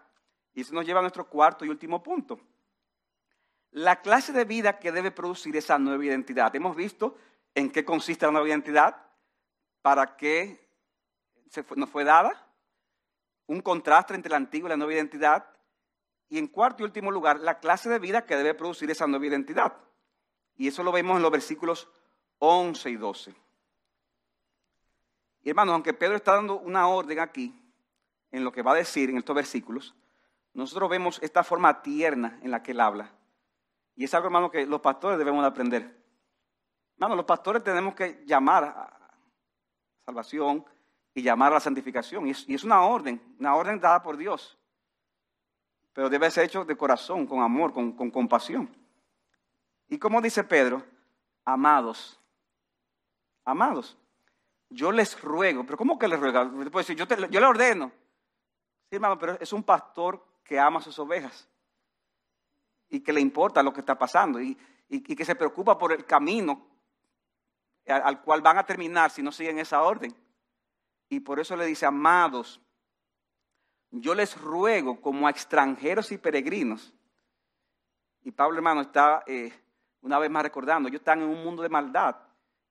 [0.53, 2.39] Y eso nos lleva a nuestro cuarto y último punto.
[3.71, 6.55] La clase de vida que debe producir esa nueva identidad.
[6.55, 7.17] Hemos visto
[7.55, 8.95] en qué consiste la nueva identidad,
[9.81, 10.69] para qué
[11.75, 12.47] nos fue dada,
[13.47, 15.45] un contraste entre la antigua y la nueva identidad,
[16.29, 19.25] y en cuarto y último lugar, la clase de vida que debe producir esa nueva
[19.25, 19.73] identidad.
[20.55, 21.87] Y eso lo vemos en los versículos
[22.39, 23.35] 11 y 12.
[25.43, 27.59] Y hermanos, aunque Pedro está dando una orden aquí,
[28.31, 29.93] en lo que va a decir en estos versículos,
[30.53, 33.11] nosotros vemos esta forma tierna en la que él habla.
[33.95, 36.03] Y es algo, hermano, que los pastores debemos aprender.
[36.95, 39.17] Hermano, los pastores tenemos que llamar a
[40.05, 40.65] salvación
[41.13, 42.27] y llamar a la santificación.
[42.27, 44.57] Y es, una orden, una orden dada por Dios.
[45.93, 48.75] Pero debe ser hecho de corazón, con amor, con, compasión.
[49.87, 50.83] Y como dice Pedro,
[51.45, 52.19] amados,
[53.45, 53.97] amados,
[54.69, 56.63] yo les ruego, pero ¿cómo que les ruego?
[56.95, 57.91] yo, yo le ordeno.
[58.89, 61.47] Sí, hermano, pero es un pastor que ama a sus ovejas
[62.89, 64.55] y que le importa lo que está pasando y,
[64.87, 66.67] que se preocupa por el camino
[67.87, 70.15] al, cual van a terminar si no siguen esa orden.
[71.09, 72.61] Y por eso le dice, amados,
[73.89, 76.93] yo les ruego como a extranjeros y peregrinos.
[78.21, 79.51] Y Pablo hermano está eh,
[80.01, 82.15] una vez más recordando, ellos están en un mundo de maldad.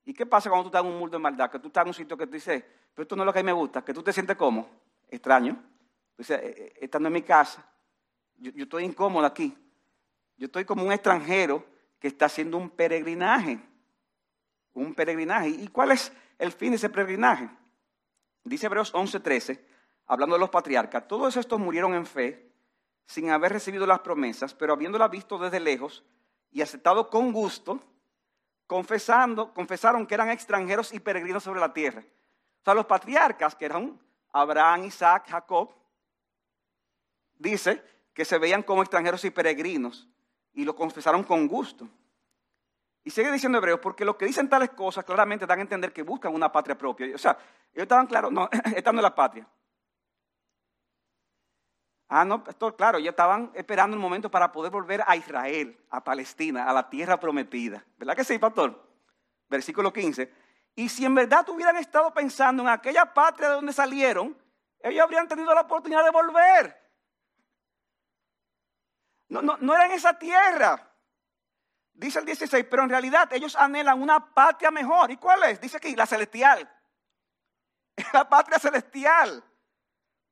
[0.05, 1.51] ¿Y qué pasa cuando tú estás en un mundo de maldad?
[1.51, 3.41] Que tú estás en un sitio que tú dices, pero esto no es lo que
[3.41, 4.69] a mí me gusta, que tú te sientes como
[5.09, 5.72] extraño.
[6.17, 7.67] Dice, eh, eh, estando en mi casa,
[8.39, 9.57] yo, estoy incómodo aquí.
[10.37, 11.65] Yo estoy como un extranjero
[11.99, 13.61] que está haciendo un peregrinaje.
[14.75, 15.49] Un peregrinaje.
[15.49, 17.49] ¿Y cuál es el fin de ese peregrinaje?
[18.45, 19.61] Dice Hebreos 11:13,
[20.07, 22.51] hablando de los patriarcas, todos estos murieron en fe,
[23.07, 26.05] sin haber recibido las promesas, pero habiéndolas visto desde lejos
[26.51, 27.81] y aceptado con gusto,
[28.67, 32.03] confesando, confesaron que eran extranjeros y peregrinos sobre la tierra.
[32.03, 34.01] O sea, los patriarcas, que eran
[34.33, 35.71] Abraham, Isaac, Jacob,
[37.43, 37.83] dice
[38.15, 40.09] que se veían como extranjeros y peregrinos
[40.55, 41.89] y lo confesaron con gusto.
[43.05, 46.03] Y sigue diciendo Hebreos, porque lo que dicen tales cosas claramente dan a entender que
[46.03, 47.15] buscan una patria propia.
[47.15, 47.37] O sea,
[47.73, 49.47] ellos estaban claros, no, esta no la patria.
[52.09, 56.05] Ah, no, esto, claro, ellos estaban esperando un momento para poder volver a Israel, a
[56.05, 57.85] Palestina, a la tierra prometida.
[57.97, 58.81] ¿Verdad que sí, pastor?
[59.49, 60.31] Versículo 15.
[60.75, 64.37] Y si en verdad hubieran estado pensando en aquella patria de donde salieron,
[64.81, 66.82] ellos habrían tenido la oportunidad de volver.
[69.33, 70.93] No, no, no era en esa tierra.
[71.95, 75.11] Dice el 16, pero en realidad ellos anhelan una patria mejor.
[75.11, 75.59] ¿Y cuál es?
[75.59, 76.71] Dice aquí, la celestial.
[78.13, 79.43] La patria celestial.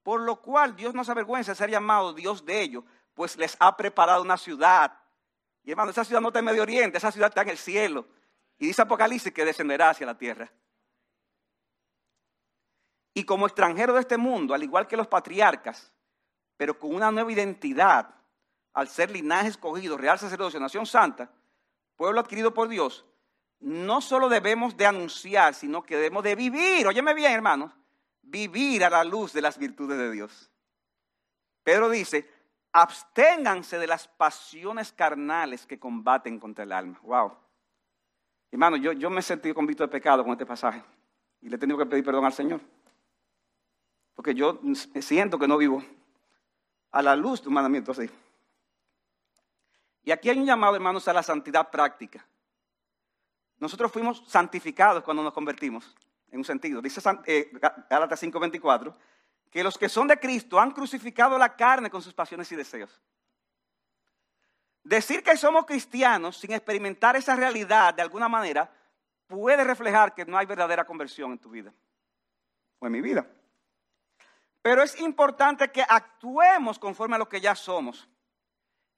[0.03, 2.85] Por lo cual Dios no se avergüenza de ser llamado Dios de ellos,
[3.15, 4.93] pues les ha preparado una ciudad.
[5.63, 8.07] Y hermano, esa ciudad no está en Medio Oriente, esa ciudad está en el cielo.
[8.59, 10.53] Y dice Apocalipsis que descenderá hacia la tierra.
[13.15, 15.91] Y como extranjero de este mundo, al igual que los patriarcas,
[16.59, 18.20] pero con una nueva identidad,
[18.73, 21.31] al ser linaje escogido, real sacerdocio, nación santa,
[21.97, 23.05] pueblo adquirido por Dios,
[23.61, 27.73] no solo debemos de anunciar, sino que debemos de vivir, óyeme bien hermanos,
[28.23, 30.51] vivir a la luz de las virtudes de Dios.
[31.63, 32.29] Pedro dice,
[32.73, 36.99] absténganse de las pasiones carnales que combaten contra el alma.
[37.03, 37.37] Wow.
[38.51, 40.83] Hermano, yo, yo me he sentido convicto de pecado con este pasaje
[41.41, 42.61] y le he tenido que pedir perdón al Señor.
[44.15, 44.61] Porque yo
[45.01, 45.83] siento que no vivo
[46.91, 48.11] a la luz de un mandamiento así.
[50.03, 52.27] Y aquí hay un llamado, hermanos, a la santidad práctica.
[53.59, 55.95] Nosotros fuimos santificados cuando nos convertimos,
[56.31, 56.81] en un sentido.
[56.81, 57.51] Dice eh,
[57.89, 58.95] Gálatas 5:24,
[59.51, 63.01] que los que son de Cristo han crucificado la carne con sus pasiones y deseos.
[64.83, 68.73] Decir que somos cristianos sin experimentar esa realidad de alguna manera
[69.27, 71.73] puede reflejar que no hay verdadera conversión en tu vida
[72.79, 73.27] o en mi vida.
[74.63, 78.09] Pero es importante que actuemos conforme a lo que ya somos.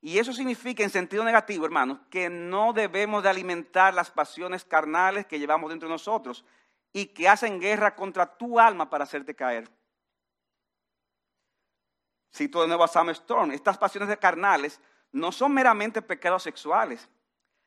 [0.05, 5.27] Y eso significa en sentido negativo, hermanos, que no debemos de alimentar las pasiones carnales
[5.27, 6.45] que llevamos dentro de nosotros
[6.93, 9.71] y que hacen guerra contra tu alma para hacerte caer.
[12.35, 14.81] Cito de nuevo a Sam Storm, estas pasiones carnales
[15.13, 17.09] no son meramente pecados sexuales,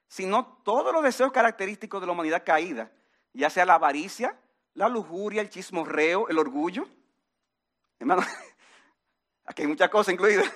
[0.09, 2.91] sino todos los deseos característicos de la humanidad caída,
[3.31, 4.37] ya sea la avaricia,
[4.73, 6.85] la lujuria, el chismorreo, el orgullo.
[7.97, 8.23] Hermano,
[9.45, 10.51] aquí hay muchas cosas incluidas.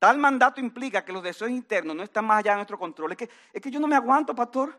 [0.00, 3.12] Tal mandato implica que los deseos internos no están más allá de nuestro control.
[3.12, 4.74] Es que, es que yo no me aguanto, pastor.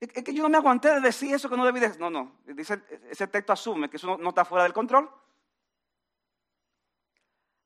[0.00, 2.00] Es, que yo no me aguanté de decir eso que no debí decir.
[2.00, 2.32] No, no.
[3.10, 5.10] Ese texto asume que eso no está fuera del control.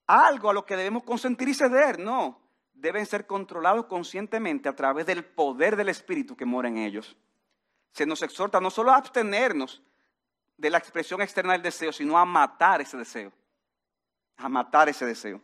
[0.09, 2.01] Algo a lo que debemos consentir y ceder.
[2.01, 2.41] No
[2.75, 7.17] deben ser controlados conscientemente a través del poder del Espíritu que mora en ellos.
[7.93, 9.81] Se nos exhorta no solo a abstenernos
[10.57, 13.33] de la expresión externa del deseo, sino a matar ese deseo.
[14.37, 15.41] A matar ese deseo.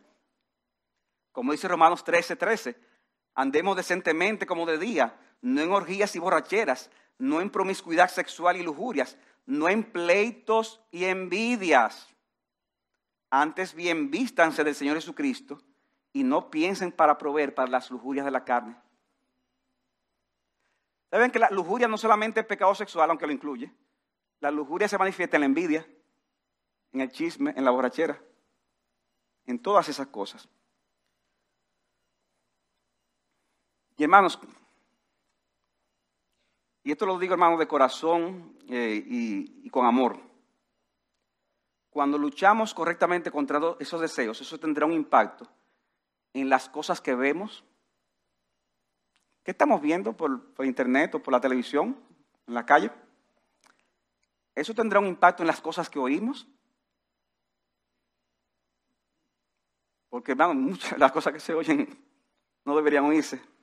[1.35, 2.79] Como dice Romanos 13, 13,
[3.33, 8.63] andemos decentemente como de día, no en orgías y borracheras, no en promiscuidad sexual y
[8.63, 12.07] lujurias, no en pleitos y envidias.
[13.29, 15.61] Antes bien vístanse del Señor Jesucristo
[16.13, 18.77] y no piensen para proveer para las lujurias de la carne.
[21.11, 23.73] ¿Saben que la lujuria no solamente es pecado sexual, aunque lo incluye?
[24.39, 25.85] La lujuria se manifiesta en la envidia,
[26.93, 28.21] en el chisme, en la borrachera,
[29.45, 30.47] en todas esas cosas.
[33.97, 34.39] Y hermanos,
[36.83, 40.19] y esto lo digo hermanos de corazón eh, y, con amor,
[41.89, 45.49] cuando luchamos correctamente contra esos deseos, eso tendrá un impacto
[46.35, 47.63] en las cosas que vemos?
[49.43, 51.97] ¿Qué estamos viendo por, internet o por la televisión,
[52.45, 52.91] en la calle?
[54.53, 56.47] ¿Eso tendrá un impacto en las cosas que oímos?
[60.09, 61.97] Porque, hermano, muchas de las cosas que se oyen
[62.65, 63.54] no deberían oírse.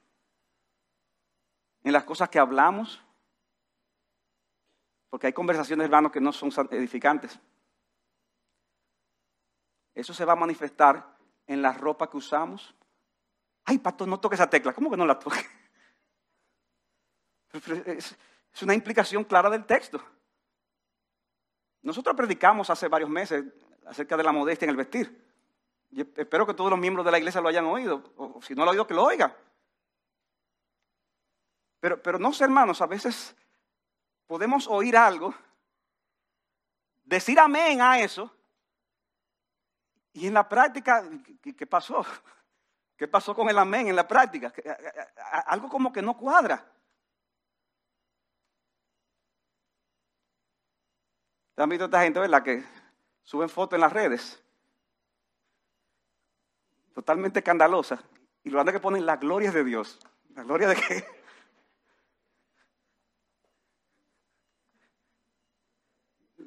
[1.84, 3.02] En las cosas que hablamos,
[5.10, 7.38] porque hay conversaciones, hermanos, que no son edificantes.
[9.94, 11.16] Eso se va a manifestar
[11.46, 12.74] en la ropa que usamos.
[13.64, 14.72] Ay, pastor, no toque esa tecla.
[14.72, 15.40] ¿Cómo que no la toque?
[17.86, 18.16] Es,
[18.62, 20.02] una implicación clara del texto.
[21.82, 23.44] Nosotros predicamos hace varios meses
[23.86, 25.22] acerca de la modestia en el vestir.
[25.90, 28.02] Y espero que todos los miembros de la iglesia lo hayan oído.
[28.16, 29.36] O si no lo ha oído, que lo oiga.
[31.82, 33.34] Pero, pero no sé, hermanos, a veces
[34.28, 35.34] podemos oír algo,
[37.02, 38.32] decir amén a eso,
[40.12, 41.02] Y en la práctica,
[41.42, 42.04] ¿qué pasó?
[42.96, 44.52] ¿Qué pasó con el amén en la práctica?
[45.46, 46.64] Algo como que no cuadra.
[51.56, 52.44] ¿Han visto esta gente, verdad?
[52.44, 52.64] Que
[53.24, 54.40] suben fotos en las redes.
[56.94, 58.00] Totalmente escandalosa.
[58.44, 59.98] Y lo que ponen la gloria de Dios.
[60.36, 61.21] ¿La gloria de qué?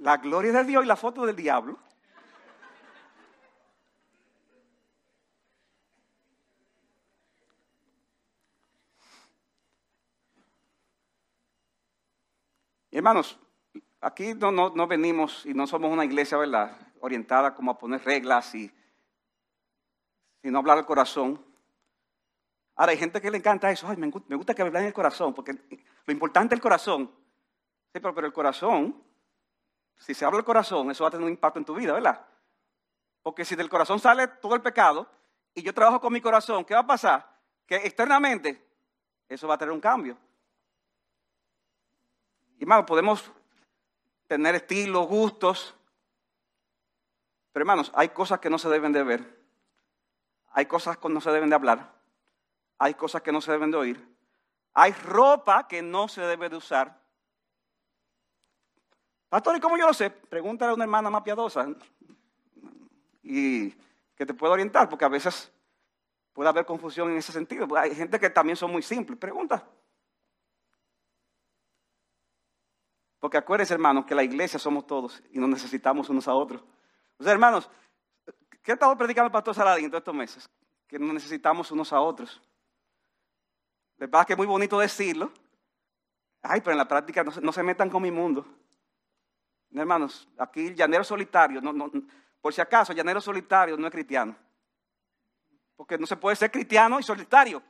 [0.06, 1.80] La gloria de Dios y la foto del diablo.
[12.92, 13.40] Hermanos,
[14.00, 16.78] aquí no, no, venimos y no somos una iglesia, ¿verdad?
[17.00, 18.72] Orientada como a poner reglas y
[20.44, 21.44] sino hablar al corazón.
[22.76, 23.88] Ahora, hay gente que le encanta eso.
[23.88, 25.54] Ay, me, gusta que hablen el corazón, porque
[26.06, 27.12] lo importante es el corazón.
[27.92, 29.04] Sí, pero el corazón,
[29.98, 32.26] si se habla el corazón, eso va a tener un impacto en tu vida, ¿verdad?
[33.22, 35.08] Porque si del corazón sale todo el pecado
[35.54, 37.28] y yo trabajo con mi corazón, ¿qué va a pasar?
[37.66, 38.64] Que externamente
[39.28, 40.18] eso va a tener un cambio.
[42.58, 43.32] Y hermanos, podemos
[44.28, 45.76] tener estilos, gustos,
[47.52, 49.42] pero hermanos, hay cosas que no se deben de ver,
[50.52, 51.94] hay cosas que no se deben de hablar,
[52.78, 54.16] hay cosas que no se deben de oír.
[54.74, 57.00] Hay ropa que no se debe de usar.
[59.30, 60.10] Pastor, ¿y cómo yo lo sé?
[60.10, 61.68] Pregúntale a una hermana más piadosa
[63.24, 63.72] y
[64.16, 65.52] que te pueda orientar, porque a veces
[66.34, 67.68] puede haber confusión en ese sentido.
[67.78, 69.18] Hay gente que también son muy simples.
[69.18, 69.68] Pregunta.
[73.20, 76.64] Porque acuérdense, hermanos, que la iglesia somos todos y nos necesitamos unos a otros.
[77.18, 77.70] O sea, hermanos,
[78.62, 80.50] ¿qué ha estado predicando el pastor Saladín todos estos meses?
[80.88, 82.40] Que nos necesitamos unos a otros.
[83.98, 85.32] De verdad que es muy bonito decirlo.
[86.42, 88.46] Ay, pero en la práctica no, se metan con mi mundo.
[89.74, 91.62] Hermanos, aquí el llanero solitario,
[92.42, 94.36] por si acaso, llanero solitario no es cristiano.
[95.76, 97.62] Porque no se puede ser cristiano y solitario.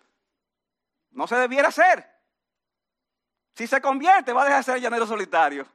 [1.12, 2.06] No se debiera ser.
[3.54, 5.66] Si se convierte, va a dejar de ser el llanero solitario.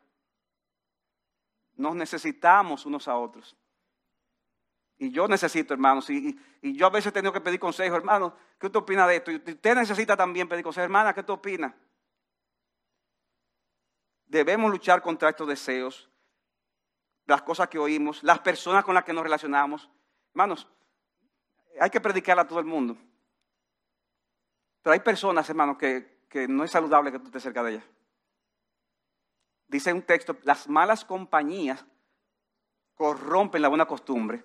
[1.76, 3.56] Nos necesitamos unos a otros.
[4.98, 8.66] Y yo necesito, hermanos, y, yo a veces he tenido que pedir consejo, hermano, ¿qué
[8.66, 9.30] usted opina de esto?
[9.30, 11.74] Y usted necesita también pedir consejo, hermana, ¿qué usted opina?
[14.26, 16.09] Debemos luchar contra estos deseos,
[17.30, 19.88] las cosas que oímos, las personas con las que nos relacionamos.
[20.30, 20.66] Hermanos,
[21.80, 22.96] hay que predicar a todo el mundo.
[24.82, 27.84] Pero hay personas, hermanos, que, que no es saludable que tú estés cerca de ellas.
[29.68, 31.84] Dice un texto, las malas compañías
[32.94, 34.42] corrompen la buena costumbre.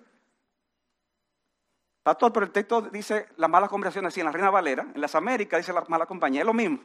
[2.04, 5.16] Pastor, pero el texto dice las malas conversaciones así en la Reina Valera, en las
[5.16, 6.78] Américas dice las malas compañías, es lo mismo.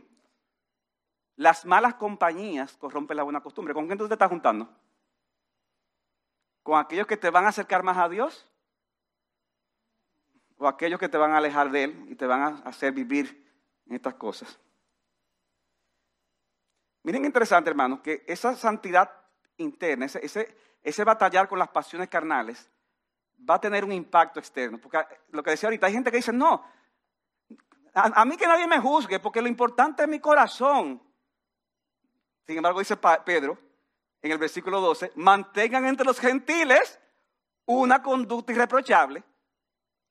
[1.36, 3.76] Las malas compañías corrompen la buena costumbre.
[3.76, 4.68] ¿Con quién tú te estás juntando?
[6.64, 8.48] ¿Con aquellos que te van a acercar más a Dios?
[10.58, 13.52] ¿O aquellos que te van a alejar de Él y te van a hacer vivir
[13.88, 14.60] en estas cosas?
[17.04, 19.12] Miren interesante, hermanos, que esa santidad
[19.58, 22.70] interna, ese, ese, batallar con las pasiones carnales,
[23.50, 24.80] va a tener un impacto externo.
[24.80, 25.00] Porque
[25.30, 26.64] lo que decía ahorita, hay gente que dice, no,
[27.96, 31.02] a, mí que nadie me juzgue, porque lo importante es mi corazón.
[32.46, 33.71] Sin embargo, dice Pedro
[34.22, 37.00] en el versículo 12, mantengan entre los gentiles
[37.66, 39.24] una conducta irreprochable.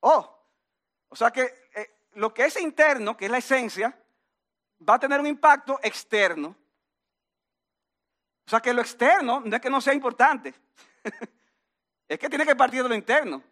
[0.01, 0.47] Oh,
[1.09, 3.97] o sea que eh, lo que es interno, que es la esencia,
[4.89, 6.57] va a tener un impacto externo.
[8.47, 10.55] O sea que lo externo no es que no sea importante,
[12.09, 13.43] es que tiene que partir de lo interno.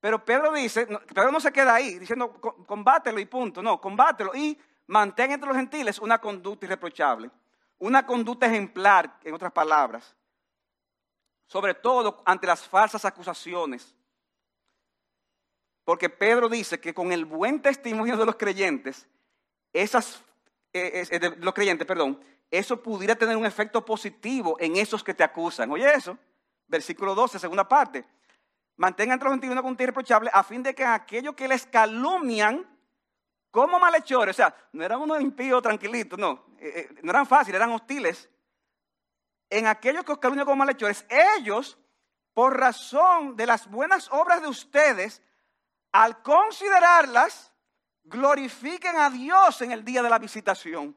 [0.00, 4.56] Pero Pedro dice, Pedro no se queda ahí diciendo combátelo y punto, no, combátelo y
[4.86, 7.30] mantén entre los gentiles una conducta irreprochable,
[7.78, 10.14] una conducta ejemplar, en otras palabras,
[11.46, 13.94] sobre todo ante las falsas acusaciones.
[15.84, 19.06] Porque Pedro dice que con el buen testimonio de los creyentes,
[19.72, 20.22] esas,
[20.72, 22.20] eh, eh, los creyentes, perdón,
[22.50, 25.70] eso pudiera tener un efecto positivo en esos que te acusan.
[25.70, 26.18] Oye eso,
[26.66, 28.04] versículo 12, segunda parte.
[28.76, 32.66] Mantengan entre los gentiles una conducta irreprochable a fin de que aquellos que les calumnian
[33.50, 37.56] como malhechores, o sea, no eran unos impíos tranquilitos, no, eh, eh, no eran fáciles,
[37.56, 38.28] eran hostiles.
[39.50, 41.06] En aquellos que os calumnian como malhechores,
[41.38, 41.78] ellos,
[42.34, 45.22] por razón de las buenas obras de ustedes,
[45.92, 47.52] al considerarlas,
[48.04, 50.96] glorifiquen a Dios en el día de la visitación.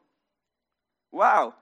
[1.12, 1.56] Wow.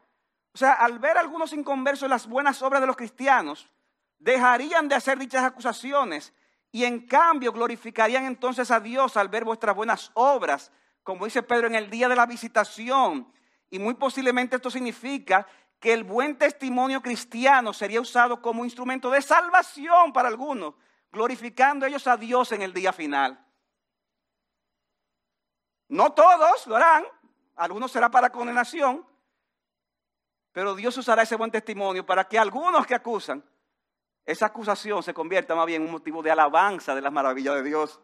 [0.53, 3.69] O sea, al ver algunos inconversos las buenas obras de los cristianos,
[4.17, 6.33] dejarían de hacer dichas acusaciones
[6.71, 10.71] y en cambio glorificarían entonces a Dios al ver vuestras buenas obras,
[11.03, 13.31] como dice Pedro en el día de la visitación.
[13.69, 15.47] Y muy posiblemente esto significa
[15.79, 20.75] que el buen testimonio cristiano sería usado como instrumento de salvación para algunos,
[21.11, 23.45] glorificando ellos a Dios en el día final.
[25.87, 27.05] No todos lo harán,
[27.55, 29.05] algunos será para condenación,
[30.51, 33.43] pero Dios usará ese buen testimonio para que algunos que acusan,
[34.25, 37.63] esa acusación se convierta más bien en un motivo de alabanza de las maravillas de
[37.63, 37.99] Dios.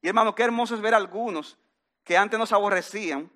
[0.00, 1.58] Y hermano, qué hermoso es ver a algunos
[2.04, 3.30] que antes nos aborrecían,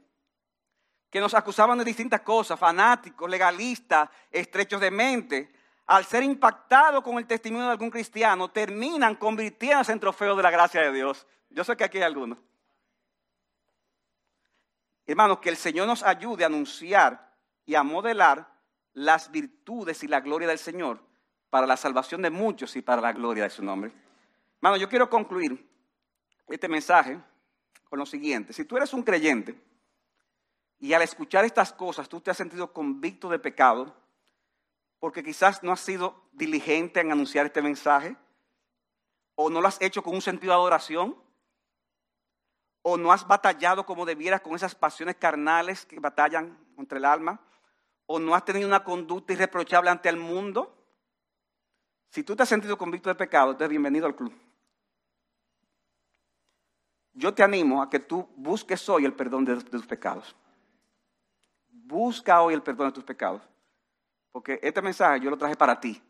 [1.10, 5.52] que nos acusaban de distintas cosas, fanáticos, legalistas, estrechos de mente,
[5.86, 10.50] al ser impactados con el testimonio de algún cristiano, terminan convirtiéndose en trofeos de la
[10.50, 11.26] gracia de Dios.
[11.48, 12.38] Yo sé que aquí hay algunos.
[15.06, 17.32] Hermanos, que el Señor nos ayude a anunciar
[17.64, 18.52] y a modelar
[18.92, 21.00] las virtudes y la gloria del Señor
[21.50, 23.92] para la salvación de muchos y para la gloria de su nombre.
[24.56, 25.70] Hermano, yo quiero concluir
[26.48, 27.20] este mensaje
[27.96, 28.52] lo siguiente.
[28.52, 29.60] Si tú eres un creyente
[30.78, 33.96] y al escuchar estas cosas tú te has sentido convicto de pecado,
[34.98, 38.16] porque quizás no has sido diligente en anunciar este mensaje,
[39.34, 41.16] o no lo has hecho con un sentido de adoración,
[42.82, 47.40] o no has batallado como debieras con esas pasiones carnales que batallan contra el alma,
[48.06, 50.72] o no has tenido una conducta irreprochable ante el mundo,
[52.10, 54.32] si tú te has sentido convicto de pecado, entonces bienvenido al club.
[57.16, 60.36] Yo te animo a que tú busques hoy el perdón de, tus pecados.
[61.66, 63.40] Busca hoy el perdón de tus pecados.
[64.30, 66.00] Porque este mensaje yo lo traje para ti.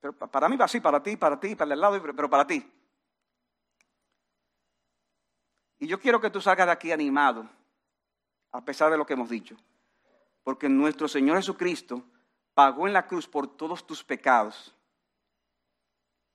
[0.00, 2.66] Pero para mí va así, para ti, para ti, para el lado, pero para ti.
[5.78, 7.46] Y yo quiero que tú salgas de aquí animado,
[8.52, 9.54] a pesar de lo que hemos dicho.
[10.42, 12.02] Porque nuestro Señor Jesucristo
[12.54, 14.74] pagó en la cruz por todos tus pecados,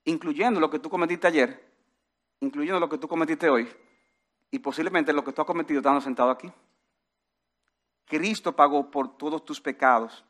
[0.04, 1.69] incluyendo lo que tú cometiste ayer,
[2.42, 3.70] incluyendo lo que tú cometiste hoy,
[4.52, 6.52] y posiblemente lo que tú has cometido estando sentado aquí.
[8.06, 10.26] Cristo pagó por todos tus pecados,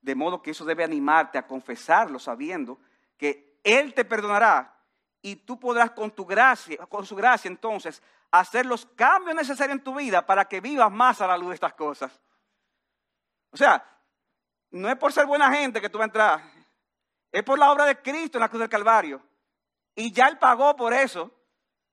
[0.00, 2.78] de modo que eso debe animarte a confesarlo sabiendo
[3.16, 4.74] que Él te perdonará
[5.22, 9.82] y tú podrás con tu gracia, con su gracia entonces, hacer los cambios necesarios en
[9.82, 12.20] tu vida para que vivas más a la luz de estas cosas.
[13.50, 13.82] O sea,
[14.70, 16.42] no es por ser buena gente que tú vas a entrar,
[17.32, 19.22] es por la obra de Cristo en la cruz del Calvario.
[19.94, 21.30] Y ya Él pagó por eso.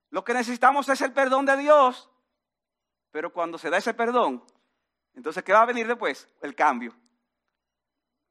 [0.10, 2.10] Lo que necesitamos es el perdón de Dios.
[3.12, 4.44] Pero cuando se da ese perdón,
[5.14, 6.28] entonces, ¿qué va a venir después?
[6.42, 6.96] El cambio.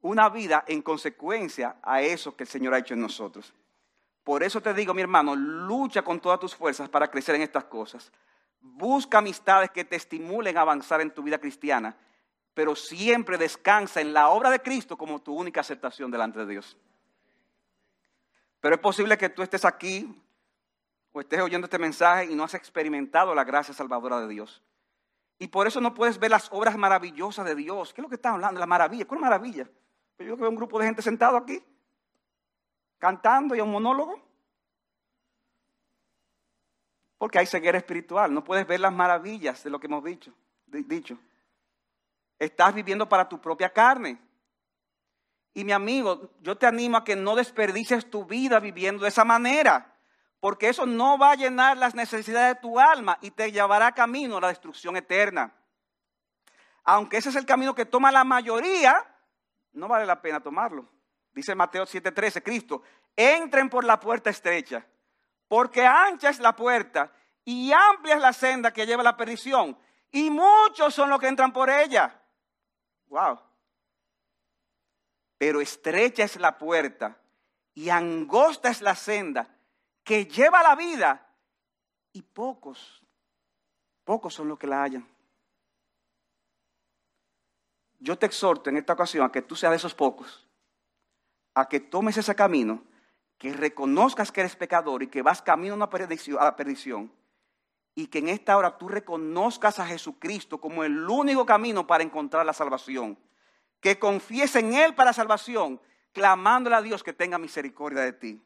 [0.00, 3.52] Una vida en consecuencia a eso que el Señor ha hecho en nosotros.
[4.24, 7.64] Por eso te digo, mi hermano, lucha con todas tus fuerzas para crecer en estas
[7.64, 8.10] cosas.
[8.60, 11.96] Busca amistades que te estimulen a avanzar en tu vida cristiana,
[12.54, 16.76] pero siempre descansa en la obra de Cristo como tu única aceptación delante de Dios.
[18.60, 20.22] Pero es posible que tú estés aquí
[21.12, 24.62] o estés oyendo este mensaje y no has experimentado la gracia salvadora de Dios.
[25.38, 27.94] Y por eso no puedes ver las obras maravillosas de Dios.
[27.94, 28.60] ¿Qué es lo que están hablando?
[28.60, 29.06] La maravilla.
[29.06, 29.68] ¿Cuál maravilla?
[30.16, 31.62] Pues yo veo un grupo de gente sentado aquí
[33.00, 34.20] cantando y un monólogo.
[37.18, 40.32] Porque hay ceguera espiritual, no puedes ver las maravillas de lo que hemos dicho.
[40.66, 41.18] dicho.
[42.38, 44.18] Estás viviendo para tu propia carne.
[45.52, 49.24] Y mi amigo, yo te animo a que no desperdicies tu vida viviendo de esa
[49.24, 49.96] manera,
[50.38, 54.36] porque eso no va a llenar las necesidades de tu alma y te llevará camino
[54.36, 55.52] a la destrucción eterna.
[56.84, 59.04] Aunque ese es el camino que toma la mayoría,
[59.72, 60.88] no vale la pena tomarlo.
[61.32, 62.82] Dice Mateo 7:13, Cristo,
[63.14, 64.86] entren por la puerta estrecha,
[65.48, 67.12] porque ancha es la puerta
[67.44, 69.76] y amplia es la senda que lleva a la perdición,
[70.10, 72.20] y muchos son los que entran por ella.
[73.06, 73.49] Wow.
[75.40, 77.16] Pero estrecha es la puerta
[77.72, 79.48] y angosta es la senda
[80.04, 81.26] que lleva a la vida,
[82.12, 83.02] y pocos,
[84.04, 85.08] pocos son los que la hallan.
[88.00, 90.46] Yo te exhorto en esta ocasión a que tú seas de esos pocos
[91.54, 92.84] a que tomes ese camino,
[93.38, 97.10] que reconozcas que eres pecador y que vas camino a, la perdición,
[97.94, 102.44] y que en esta hora tú reconozcas a Jesucristo como el único camino para encontrar
[102.44, 103.18] la salvación.
[103.80, 105.80] Que confíes en Él para salvación,
[106.12, 108.42] clamándole a Dios que tenga misericordia de ti.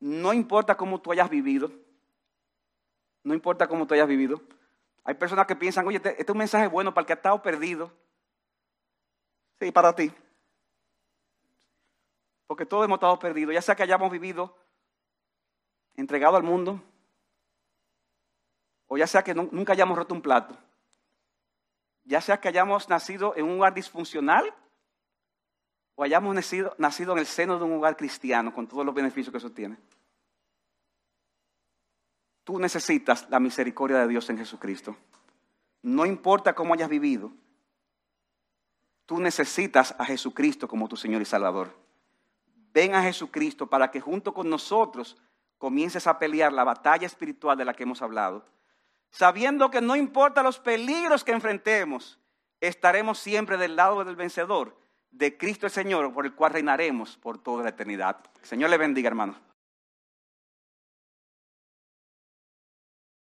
[0.00, 1.70] No importa cómo tú hayas vivido,
[3.22, 4.42] no importa cómo tú hayas vivido.
[5.04, 7.16] Hay personas que piensan, oye, este, este es un mensaje bueno para el que ha
[7.16, 7.92] estado perdido.
[9.60, 10.12] Sí, para ti
[12.52, 14.54] porque todos hemos estado perdidos, ya sea que hayamos vivido
[15.96, 16.82] entregado al mundo,
[18.88, 20.54] o ya sea que nunca hayamos roto un plato,
[22.04, 24.54] ya sea que hayamos nacido en un lugar disfuncional,
[25.94, 29.30] o hayamos nacido, nacido en el seno de un hogar cristiano, con todos los beneficios
[29.30, 29.76] que eso tiene.
[32.44, 34.96] Tú necesitas la misericordia de Dios en Jesucristo.
[35.82, 37.32] No importa cómo hayas vivido,
[39.06, 41.82] tú necesitas a Jesucristo como tu Señor y Salvador
[42.72, 45.16] ven a Jesucristo para que junto con nosotros
[45.58, 48.44] comiences a pelear la batalla espiritual de la que hemos hablado,
[49.12, 52.18] sabiendo que no importa los peligros que enfrentemos,
[52.60, 54.76] estaremos siempre del lado del vencedor,
[55.10, 58.16] de Cristo el Señor, por el cual reinaremos por toda la eternidad.
[58.42, 59.51] Señor le bendiga, hermano.